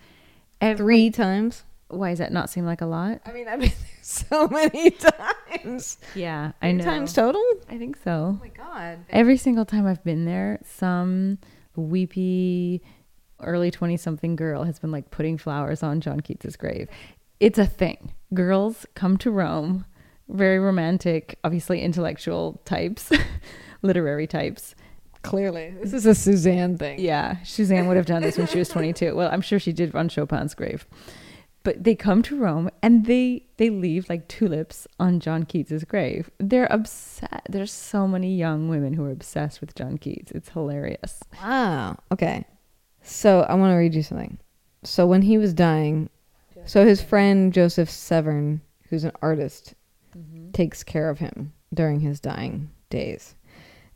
Every- 0.61 0.77
Three 0.85 1.09
times. 1.09 1.63
Why 1.89 2.11
does 2.11 2.19
that 2.19 2.31
not 2.31 2.49
seem 2.49 2.65
like 2.65 2.79
a 2.79 2.85
lot? 2.85 3.19
I 3.25 3.33
mean, 3.33 3.49
I've 3.49 3.59
been 3.59 3.69
there 3.69 3.97
so 4.01 4.47
many 4.47 4.91
times. 5.49 5.97
Yeah, 6.15 6.53
I 6.61 6.71
know. 6.71 6.83
times 6.85 7.11
total. 7.11 7.43
I 7.69 7.77
think 7.77 7.97
so. 8.01 8.37
Oh 8.37 8.39
my 8.41 8.47
god. 8.47 8.99
Every 9.09 9.35
single 9.35 9.65
time 9.65 9.85
I've 9.85 10.03
been 10.05 10.23
there, 10.23 10.59
some 10.63 11.37
weepy 11.75 12.81
early 13.41 13.71
20 13.71 13.97
something 13.97 14.35
girl 14.35 14.63
has 14.63 14.79
been 14.79 14.91
like 14.91 15.09
putting 15.11 15.37
flowers 15.37 15.83
on 15.83 15.99
John 15.99 16.19
Keats's 16.21 16.55
grave. 16.55 16.87
It's 17.39 17.57
a 17.59 17.65
thing. 17.65 18.13
Girls 18.33 18.85
come 18.93 19.17
to 19.17 19.31
Rome, 19.31 19.83
very 20.29 20.59
romantic, 20.59 21.39
obviously 21.43 21.81
intellectual 21.81 22.61
types, 22.65 23.11
literary 23.81 24.27
types. 24.27 24.75
Clearly, 25.23 25.73
this 25.81 25.93
is 25.93 26.05
a 26.05 26.15
Suzanne 26.15 26.77
thing. 26.77 26.99
Yeah, 26.99 27.37
Suzanne 27.43 27.87
would 27.87 27.97
have 27.97 28.05
done 28.05 28.23
this 28.23 28.37
when 28.37 28.47
she 28.47 28.57
was 28.57 28.69
22. 28.69 29.15
Well, 29.15 29.29
I'm 29.31 29.41
sure 29.41 29.59
she 29.59 29.71
did 29.71 29.95
on 29.95 30.09
Chopin's 30.09 30.55
grave. 30.55 30.87
But 31.63 31.83
they 31.83 31.93
come 31.93 32.23
to 32.23 32.35
Rome 32.35 32.71
and 32.81 33.05
they 33.05 33.45
they 33.57 33.69
leave 33.69 34.09
like 34.09 34.27
tulips 34.27 34.87
on 34.99 35.19
John 35.19 35.43
Keats's 35.43 35.83
grave. 35.83 36.31
They're 36.39 36.67
obsessed. 36.71 37.47
There's 37.47 37.71
so 37.71 38.07
many 38.07 38.35
young 38.35 38.67
women 38.67 38.93
who 38.93 39.05
are 39.05 39.11
obsessed 39.11 39.61
with 39.61 39.75
John 39.75 39.99
Keats. 39.99 40.31
It's 40.31 40.49
hilarious. 40.49 41.19
Wow. 41.41 41.99
Okay. 42.11 42.45
So 43.03 43.41
I 43.41 43.53
want 43.53 43.71
to 43.71 43.75
read 43.75 43.93
you 43.93 44.01
something. 44.01 44.39
So 44.83 45.05
when 45.05 45.21
he 45.21 45.37
was 45.37 45.53
dying, 45.53 46.09
so 46.65 46.83
his 46.83 47.01
friend 47.01 47.53
Joseph 47.53 47.91
Severn, 47.91 48.61
who's 48.89 49.03
an 49.03 49.11
artist, 49.21 49.75
mm-hmm. 50.17 50.51
takes 50.51 50.83
care 50.83 51.11
of 51.11 51.19
him 51.19 51.53
during 51.73 51.99
his 51.99 52.19
dying 52.19 52.71
days 52.89 53.35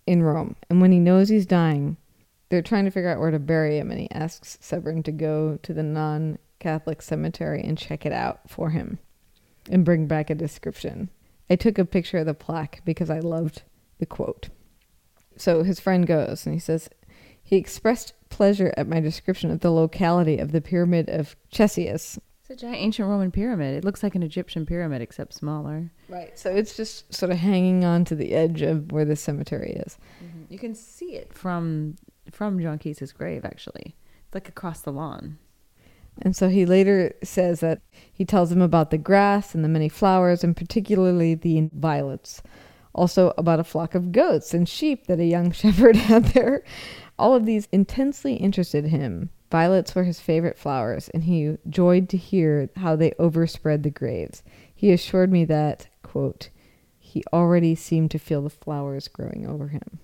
in 0.08 0.24
Rome. 0.24 0.56
And 0.70 0.82
when 0.82 0.92
he 0.92 1.00
knows 1.00 1.30
he's 1.30 1.46
dying, 1.46 1.98
they're 2.50 2.62
trying 2.62 2.86
to 2.86 2.92
figure 2.92 3.10
out 3.10 3.20
where 3.20 3.32
to 3.32 3.40
bury 3.40 3.78
him, 3.78 3.92
and 3.92 4.00
he 4.00 4.12
asks 4.12 4.58
Severn 4.62 5.04
to 5.04 5.12
go 5.12 5.58
to 5.64 5.74
the 5.74 5.84
non 5.84 6.38
Catholic 6.60 7.02
cemetery 7.02 7.62
and 7.64 7.78
check 7.78 8.06
it 8.06 8.14
out 8.14 8.50
for 8.50 8.70
him 8.70 9.00
and 9.70 9.86
bring 9.86 10.08
back 10.08 10.30
a 10.30 10.36
description. 10.36 11.10
I 11.50 11.56
took 11.56 11.78
a 11.78 11.86
picture 11.86 12.20
of 12.20 12.26
the 12.26 12.34
plaque 12.34 12.82
because 12.86 13.10
I 13.10 13.20
loved 13.20 13.64
the 14.00 14.06
quote. 14.06 14.50
So 15.38 15.64
his 15.64 15.80
friend 15.80 16.08
goes 16.08 16.46
and 16.46 16.54
he 16.54 16.60
says, 16.60 16.90
He 17.44 17.58
expressed 17.58 18.14
pleasure 18.30 18.74
at 18.78 18.88
my 18.88 19.00
description 19.00 19.52
of 19.52 19.60
the 19.60 19.72
locality 19.72 20.38
of 20.38 20.52
the 20.52 20.62
pyramid 20.62 21.10
of 21.10 21.36
Cestius. 21.52 22.18
It's 22.42 22.50
a 22.50 22.56
giant 22.56 22.78
ancient 22.78 23.08
Roman 23.08 23.32
pyramid. 23.32 23.76
It 23.76 23.84
looks 23.84 24.04
like 24.04 24.16
an 24.16 24.24
Egyptian 24.24 24.66
pyramid 24.66 25.02
except 25.02 25.34
smaller. 25.34 25.92
Right. 26.08 26.38
So 26.38 26.50
it's 26.52 26.78
just 26.78 27.14
sort 27.14 27.32
of 27.32 27.38
hanging 27.38 27.84
on 27.84 28.06
to 28.06 28.16
the 28.16 28.34
edge 28.34 28.62
of 28.62 28.92
where 28.92 29.06
the 29.06 29.16
cemetery 29.16 29.82
is. 29.86 29.98
Mm-hmm. 30.24 30.54
You 30.54 30.60
can 30.60 30.76
see 30.76 31.16
it 31.16 31.34
from 31.34 31.96
from 32.32 32.60
John 32.60 32.78
Keats's 32.78 33.12
grave 33.12 33.46
actually. 33.46 33.96
It's 34.26 34.34
like 34.34 34.50
across 34.50 34.82
the 34.82 34.92
lawn. 34.92 35.38
And 36.22 36.36
so 36.36 36.50
he 36.50 36.66
later 36.66 37.14
says 37.24 37.60
that 37.60 37.82
he 38.12 38.26
tells 38.26 38.52
him 38.52 38.62
about 38.62 38.90
the 38.90 38.98
grass 38.98 39.54
and 39.54 39.64
the 39.64 39.70
many 39.70 39.90
flowers, 39.90 40.44
and 40.44 40.56
particularly 40.56 41.36
the 41.36 41.70
violets. 41.74 42.42
Also 42.94 43.34
about 43.38 43.60
a 43.60 43.66
flock 43.66 43.94
of 43.96 44.14
goats 44.14 44.54
and 44.54 44.70
sheep 44.70 45.08
that 45.08 45.20
a 45.20 45.26
young 45.26 45.52
shepherd 45.54 45.96
had 45.96 46.26
there. 46.28 46.64
All 47.20 47.36
of 47.36 47.46
these 47.46 47.68
intensely 47.72 48.36
interested 48.36 48.86
him. 48.86 49.30
Violets 49.52 49.94
were 49.94 50.04
his 50.04 50.20
favorite 50.20 50.58
flowers, 50.58 51.10
and 51.10 51.24
he 51.26 51.58
joyed 51.70 52.10
to 52.10 52.18
hear 52.18 52.70
how 52.78 52.96
they 52.96 53.14
overspread 53.20 53.84
the 53.84 53.90
graves. 53.90 54.44
He 54.74 54.92
assured 54.92 55.32
me 55.32 55.46
that, 55.46 55.88
quote, 56.16 56.50
he 56.98 57.24
already 57.34 57.76
seemed 57.76 58.10
to 58.12 58.18
feel 58.18 58.42
the 58.42 58.50
flowers 58.50 59.10
growing 59.10 59.46
over 59.46 59.68
him. 59.68 60.00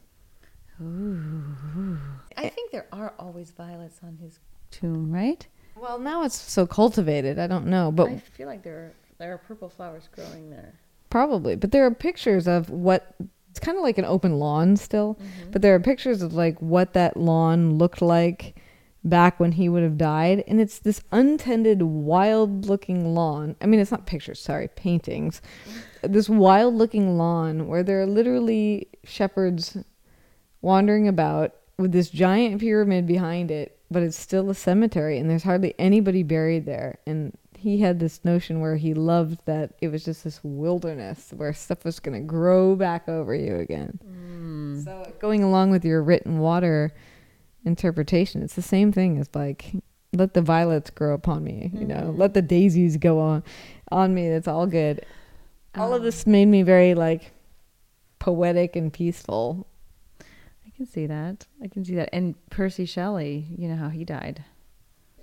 I 2.35 2.49
think 2.49 2.71
there 2.71 2.87
are 2.91 3.13
always 3.17 3.51
violets 3.51 4.01
on 4.03 4.17
his 4.21 4.39
tomb, 4.71 5.09
right? 5.09 5.47
Well, 5.77 5.99
now 5.99 6.23
it's 6.23 6.37
so 6.37 6.67
cultivated. 6.67 7.39
I 7.39 7.47
don't 7.47 7.67
know, 7.67 7.93
but 7.93 8.09
I 8.09 8.17
feel 8.17 8.47
like 8.47 8.61
there 8.61 8.75
are 8.75 8.93
there 9.19 9.33
are 9.33 9.37
purple 9.37 9.69
flowers 9.69 10.09
growing 10.13 10.49
there. 10.49 10.73
Probably, 11.09 11.55
but 11.55 11.71
there 11.71 11.85
are 11.85 11.91
pictures 11.93 12.45
of 12.45 12.69
what 12.69 13.15
it's 13.49 13.59
kind 13.59 13.77
of 13.77 13.83
like 13.83 13.97
an 13.97 14.05
open 14.05 14.37
lawn 14.37 14.75
still, 14.75 15.15
mm-hmm. 15.15 15.51
but 15.51 15.61
there 15.61 15.73
are 15.75 15.79
pictures 15.79 16.21
of 16.21 16.33
like 16.33 16.59
what 16.59 16.91
that 16.91 17.15
lawn 17.15 17.77
looked 17.77 18.01
like 18.01 18.55
back 19.03 19.39
when 19.39 19.53
he 19.53 19.69
would 19.69 19.83
have 19.83 19.97
died, 19.97 20.43
and 20.45 20.59
it's 20.59 20.79
this 20.79 21.01
untended, 21.11 21.81
wild-looking 21.81 23.15
lawn. 23.15 23.55
I 23.61 23.65
mean, 23.65 23.79
it's 23.79 23.91
not 23.91 24.05
pictures, 24.05 24.39
sorry, 24.39 24.67
paintings 24.67 25.41
this 26.03 26.27
wild 26.29 26.73
looking 26.75 27.17
lawn 27.17 27.67
where 27.67 27.83
there 27.83 28.01
are 28.01 28.05
literally 28.05 28.87
shepherds 29.03 29.77
wandering 30.61 31.07
about 31.07 31.55
with 31.77 31.91
this 31.91 32.09
giant 32.09 32.59
pyramid 32.61 33.07
behind 33.07 33.49
it, 33.51 33.77
but 33.89 34.03
it's 34.03 34.17
still 34.17 34.49
a 34.49 34.55
cemetery 34.55 35.17
and 35.17 35.29
there's 35.29 35.43
hardly 35.43 35.73
anybody 35.79 36.23
buried 36.23 36.65
there. 36.65 36.99
And 37.05 37.35
he 37.57 37.79
had 37.79 37.99
this 37.99 38.23
notion 38.25 38.59
where 38.59 38.75
he 38.75 38.93
loved 38.93 39.39
that 39.45 39.73
it 39.81 39.89
was 39.89 40.03
just 40.03 40.23
this 40.23 40.39
wilderness 40.43 41.31
where 41.35 41.53
stuff 41.53 41.85
was 41.85 41.99
going 41.99 42.19
to 42.19 42.25
grow 42.25 42.75
back 42.75 43.07
over 43.07 43.35
you 43.35 43.55
again. 43.57 43.99
Mm. 44.07 44.83
So 44.83 45.11
going 45.19 45.43
along 45.43 45.69
with 45.71 45.85
your 45.85 46.01
written 46.03 46.39
water 46.39 46.91
interpretation, 47.65 48.41
it's 48.41 48.55
the 48.55 48.61
same 48.61 48.91
thing 48.91 49.17
as 49.19 49.29
like 49.33 49.71
let 50.13 50.33
the 50.33 50.41
violets 50.41 50.89
grow 50.89 51.13
upon 51.13 51.43
me, 51.43 51.71
you 51.73 51.85
know, 51.85 52.11
Mhm. 52.13 52.17
let 52.17 52.33
the 52.33 52.41
daisies 52.41 52.97
go 52.97 53.19
on 53.19 53.43
on 53.91 54.13
me. 54.13 54.29
That's 54.29 54.47
all 54.47 54.67
good. 54.67 55.05
All 55.75 55.93
of 55.93 56.01
Um, 56.01 56.05
this 56.05 56.27
made 56.27 56.45
me 56.47 56.63
very 56.63 56.93
like 56.95 57.31
poetic 58.19 58.75
and 58.75 58.91
peaceful. 58.91 59.67
I 60.19 60.69
can 60.75 60.85
see 60.85 61.05
that. 61.07 61.47
I 61.63 61.67
can 61.67 61.85
see 61.85 61.95
that. 61.95 62.09
And 62.11 62.35
Percy 62.49 62.85
Shelley, 62.85 63.47
you 63.57 63.67
know 63.67 63.75
how 63.75 63.89
he 63.89 64.03
died. 64.03 64.43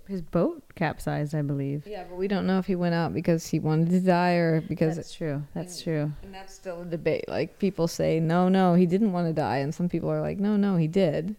His 0.06 0.22
boat 0.22 0.62
capsized, 0.74 1.34
I 1.34 1.42
believe. 1.42 1.86
Yeah, 1.86 2.04
but 2.08 2.16
we 2.16 2.28
don't 2.28 2.46
know 2.46 2.58
if 2.58 2.64
he 2.66 2.74
went 2.74 2.94
out 2.94 3.12
because 3.12 3.46
he 3.46 3.58
wanted 3.58 3.90
to 3.90 4.00
die 4.00 4.32
or 4.36 4.62
because 4.62 4.96
That's 4.96 5.12
true. 5.12 5.42
That's 5.54 5.82
true. 5.82 6.12
and 6.22 6.32
that's 6.32 6.54
still 6.54 6.80
a 6.80 6.84
debate. 6.86 7.28
Like 7.28 7.58
people 7.58 7.86
say, 7.86 8.18
no, 8.18 8.48
no, 8.48 8.72
he 8.72 8.86
didn't 8.86 9.12
want 9.12 9.26
to 9.26 9.34
die, 9.34 9.58
and 9.58 9.74
some 9.74 9.88
people 9.90 10.10
are 10.10 10.22
like, 10.22 10.38
no, 10.38 10.56
no, 10.56 10.76
he 10.76 10.88
did. 10.88 11.36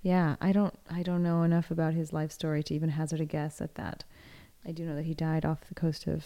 Yeah, 0.00 0.36
I 0.40 0.52
don't 0.52 0.72
I 0.90 1.02
don't 1.02 1.22
know 1.22 1.42
enough 1.42 1.70
about 1.70 1.92
his 1.92 2.12
life 2.12 2.32
story 2.32 2.62
to 2.62 2.74
even 2.74 2.88
hazard 2.90 3.20
a 3.20 3.26
guess 3.26 3.60
at 3.60 3.74
that. 3.74 4.04
I 4.64 4.72
do 4.72 4.86
know 4.86 4.96
that 4.96 5.04
he 5.04 5.12
died 5.14 5.44
off 5.44 5.68
the 5.68 5.74
coast 5.74 6.06
of 6.06 6.24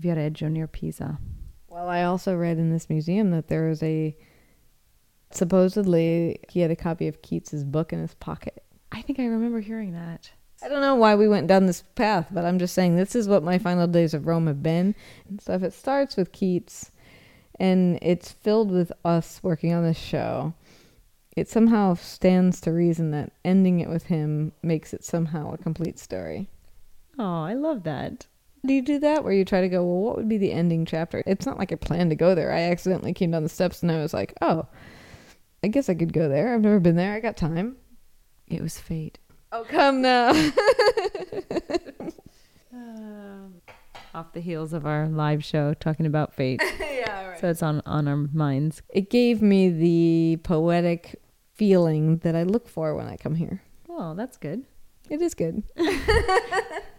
Viareggio 0.00 0.48
near 0.50 0.68
Pisa. 0.68 1.18
Well, 1.82 1.90
I 1.90 2.04
also 2.04 2.36
read 2.36 2.58
in 2.58 2.70
this 2.70 2.88
museum 2.88 3.32
that 3.32 3.48
there 3.48 3.66
was 3.66 3.82
a 3.82 4.16
supposedly 5.32 6.38
he 6.48 6.60
had 6.60 6.70
a 6.70 6.76
copy 6.76 7.08
of 7.08 7.22
Keats's 7.22 7.64
book 7.64 7.92
in 7.92 7.98
his 7.98 8.14
pocket. 8.14 8.62
I 8.92 9.02
think 9.02 9.18
I 9.18 9.24
remember 9.24 9.58
hearing 9.58 9.92
that. 9.94 10.30
I 10.62 10.68
don't 10.68 10.80
know 10.80 10.94
why 10.94 11.16
we 11.16 11.26
went 11.26 11.48
down 11.48 11.66
this 11.66 11.82
path, 11.96 12.28
but 12.30 12.44
I'm 12.44 12.60
just 12.60 12.72
saying 12.72 12.94
this 12.94 13.16
is 13.16 13.26
what 13.26 13.42
my 13.42 13.58
final 13.58 13.88
days 13.88 14.14
of 14.14 14.28
Rome 14.28 14.46
have 14.46 14.62
been. 14.62 14.94
And 15.28 15.40
so 15.40 15.54
if 15.54 15.64
it 15.64 15.72
starts 15.72 16.16
with 16.16 16.30
Keats 16.30 16.92
and 17.58 17.98
it's 18.00 18.30
filled 18.30 18.70
with 18.70 18.92
us 19.04 19.40
working 19.42 19.72
on 19.72 19.82
this 19.82 19.98
show, 19.98 20.54
it 21.36 21.48
somehow 21.48 21.94
stands 21.94 22.60
to 22.60 22.70
reason 22.70 23.10
that 23.10 23.32
ending 23.44 23.80
it 23.80 23.88
with 23.88 24.04
him 24.04 24.52
makes 24.62 24.94
it 24.94 25.04
somehow 25.04 25.52
a 25.52 25.58
complete 25.58 25.98
story. 25.98 26.48
Oh, 27.18 27.42
I 27.42 27.54
love 27.54 27.82
that. 27.82 28.28
Do 28.64 28.72
you 28.72 28.82
do 28.82 28.98
that 29.00 29.24
where 29.24 29.32
you 29.32 29.44
try 29.44 29.60
to 29.60 29.68
go, 29.68 29.84
well, 29.84 30.02
what 30.02 30.16
would 30.16 30.28
be 30.28 30.38
the 30.38 30.52
ending 30.52 30.84
chapter? 30.86 31.22
It's 31.26 31.46
not 31.46 31.58
like 31.58 31.72
I 31.72 31.76
planned 31.76 32.10
to 32.10 32.16
go 32.16 32.34
there. 32.34 32.52
I 32.52 32.62
accidentally 32.62 33.12
came 33.12 33.32
down 33.32 33.42
the 33.42 33.48
steps 33.48 33.82
and 33.82 33.90
I 33.90 33.98
was 33.98 34.14
like, 34.14 34.34
oh, 34.40 34.66
I 35.64 35.68
guess 35.68 35.88
I 35.88 35.94
could 35.94 36.12
go 36.12 36.28
there. 36.28 36.54
I've 36.54 36.60
never 36.60 36.78
been 36.80 36.96
there. 36.96 37.12
I 37.12 37.20
got 37.20 37.36
time. 37.36 37.76
It 38.46 38.60
was 38.60 38.78
fate. 38.78 39.18
Oh, 39.50 39.64
come 39.68 40.02
now. 40.02 40.32
Um, 42.74 43.60
off 44.14 44.32
the 44.32 44.40
heels 44.40 44.72
of 44.72 44.86
our 44.86 45.06
live 45.06 45.44
show 45.44 45.74
talking 45.74 46.06
about 46.06 46.32
fate. 46.34 46.62
yeah, 46.80 47.28
right. 47.28 47.38
so 47.38 47.50
it's 47.50 47.62
on 47.62 47.82
on 47.84 48.08
our 48.08 48.16
minds. 48.16 48.82
It 48.88 49.10
gave 49.10 49.42
me 49.42 49.68
the 49.68 50.40
poetic 50.42 51.20
feeling 51.54 52.18
that 52.18 52.34
I 52.34 52.44
look 52.44 52.68
for 52.68 52.94
when 52.94 53.06
I 53.06 53.16
come 53.16 53.34
here. 53.34 53.62
Oh, 53.88 54.14
that's 54.14 54.38
good. 54.38 54.64
It 55.10 55.20
is 55.20 55.34
good. 55.34 55.62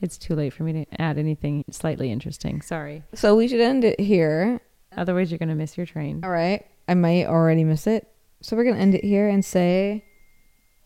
It's 0.00 0.18
too 0.18 0.34
late 0.36 0.52
for 0.52 0.62
me 0.62 0.72
to 0.84 1.00
add 1.00 1.18
anything 1.18 1.64
slightly 1.70 2.12
interesting. 2.12 2.62
Sorry. 2.62 3.02
So 3.14 3.34
we 3.34 3.48
should 3.48 3.60
end 3.60 3.84
it 3.84 3.98
here. 3.98 4.60
Otherwise, 4.96 5.30
you're 5.30 5.38
going 5.38 5.48
to 5.48 5.54
miss 5.54 5.76
your 5.76 5.86
train. 5.86 6.20
All 6.24 6.30
right. 6.30 6.64
I 6.86 6.94
might 6.94 7.26
already 7.26 7.64
miss 7.64 7.86
it. 7.86 8.08
So 8.40 8.56
we're 8.56 8.64
going 8.64 8.76
to 8.76 8.80
end 8.80 8.94
it 8.94 9.04
here 9.04 9.28
and 9.28 9.44
say, 9.44 10.04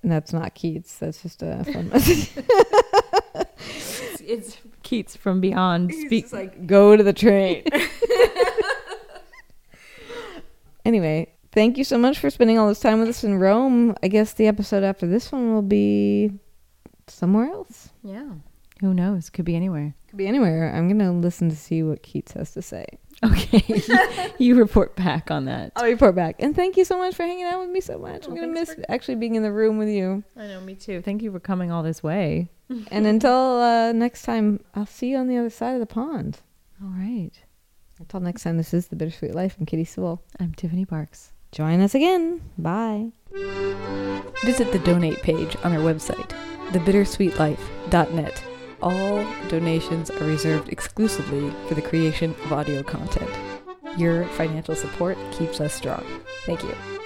and 0.02 0.10
that's 0.10 0.32
not 0.32 0.54
Keats. 0.54 0.96
That's 0.96 1.22
just 1.22 1.42
a 1.42 1.62
fun 1.64 1.88
message. 1.90 2.30
It's, 3.64 4.20
it's 4.22 4.56
Keats 4.82 5.16
from 5.16 5.40
Beyond. 5.40 5.92
Speak. 5.94 6.32
Like, 6.32 6.66
go 6.66 6.96
to 6.96 7.02
the 7.04 7.12
train. 7.12 7.64
anyway, 10.84 11.32
thank 11.52 11.78
you 11.78 11.84
so 11.84 11.98
much 11.98 12.18
for 12.18 12.30
spending 12.30 12.58
all 12.58 12.68
this 12.68 12.80
time 12.80 13.00
with 13.00 13.08
us 13.08 13.24
in 13.24 13.38
Rome. 13.38 13.94
I 14.02 14.08
guess 14.08 14.32
the 14.32 14.46
episode 14.46 14.82
after 14.82 15.06
this 15.06 15.30
one 15.30 15.52
will 15.54 15.62
be 15.62 16.32
somewhere 17.06 17.46
else. 17.50 17.90
yeah. 18.02 18.30
Who 18.82 18.92
knows? 18.92 19.30
Could 19.30 19.44
be 19.46 19.56
anywhere. 19.56 19.94
Could 20.08 20.16
be 20.18 20.26
anywhere. 20.26 20.70
I'm 20.74 20.86
going 20.88 20.98
to 20.98 21.10
listen 21.12 21.48
to 21.48 21.56
see 21.56 21.82
what 21.82 22.02
Keats 22.02 22.32
has 22.32 22.52
to 22.52 22.60
say. 22.62 22.84
Okay. 23.24 23.80
you 24.38 24.56
report 24.56 24.96
back 24.96 25.30
on 25.30 25.44
that. 25.44 25.70
I'll 25.76 25.84
report 25.86 26.14
back. 26.16 26.36
And 26.40 26.54
thank 26.54 26.76
you 26.76 26.84
so 26.84 26.98
much 26.98 27.14
for 27.14 27.22
hanging 27.22 27.44
out 27.44 27.60
with 27.60 27.70
me 27.70 27.80
so 27.80 27.96
much. 27.96 28.26
I'm 28.26 28.32
Oh, 28.32 28.36
going 28.36 28.48
to 28.52 28.54
thanks 28.56 28.76
miss 28.76 28.86
actually 28.88 29.14
being 29.14 29.36
in 29.36 29.44
the 29.44 29.52
room 29.52 29.78
with 29.78 29.88
you. 29.88 30.24
I 30.36 30.48
know, 30.48 30.60
me 30.60 30.74
too. 30.74 31.00
Thank 31.00 31.22
you 31.22 31.30
for 31.30 31.38
coming 31.40 31.70
all 31.70 31.84
this 31.84 32.02
way. 32.02 32.48
and 32.90 33.06
until 33.06 33.60
uh, 33.60 33.92
next 33.92 34.22
time, 34.22 34.58
I'll 34.74 34.84
see 34.86 35.10
you 35.10 35.16
on 35.18 35.28
the 35.28 35.36
other 35.38 35.50
side 35.50 35.74
of 35.74 35.80
the 35.80 35.86
pond. 35.86 36.40
All 36.82 36.90
right. 36.90 37.30
Until 38.00 38.18
next 38.18 38.42
time, 38.42 38.56
this 38.56 38.74
is 38.74 38.88
The 38.88 38.96
Bittersweet 38.96 39.32
Life. 39.34 39.56
I'm 39.60 39.66
Katy 39.66 39.84
Sewell. 39.84 40.24
I'm 40.40 40.54
Tiffany 40.54 40.84
Parks. 40.84 41.32
Join 41.52 41.80
us 41.80 41.94
again. 41.94 42.40
Bye. 42.58 43.12
Visit 44.44 44.72
the 44.72 44.80
donate 44.84 45.22
page 45.22 45.56
on 45.62 45.72
our 45.72 45.78
website, 45.78 46.30
thebittersweetlife.net. 46.70 48.42
All 48.82 49.24
donations 49.48 50.10
are 50.10 50.24
reserved 50.24 50.68
exclusively 50.68 51.50
for 51.68 51.74
the 51.74 51.82
creation 51.82 52.34
of 52.44 52.52
audio 52.52 52.82
content. 52.82 53.30
Your 53.96 54.24
financial 54.30 54.74
support 54.74 55.16
keeps 55.30 55.60
us 55.60 55.72
strong. 55.72 56.04
Thank 56.46 56.62
you. 56.64 57.01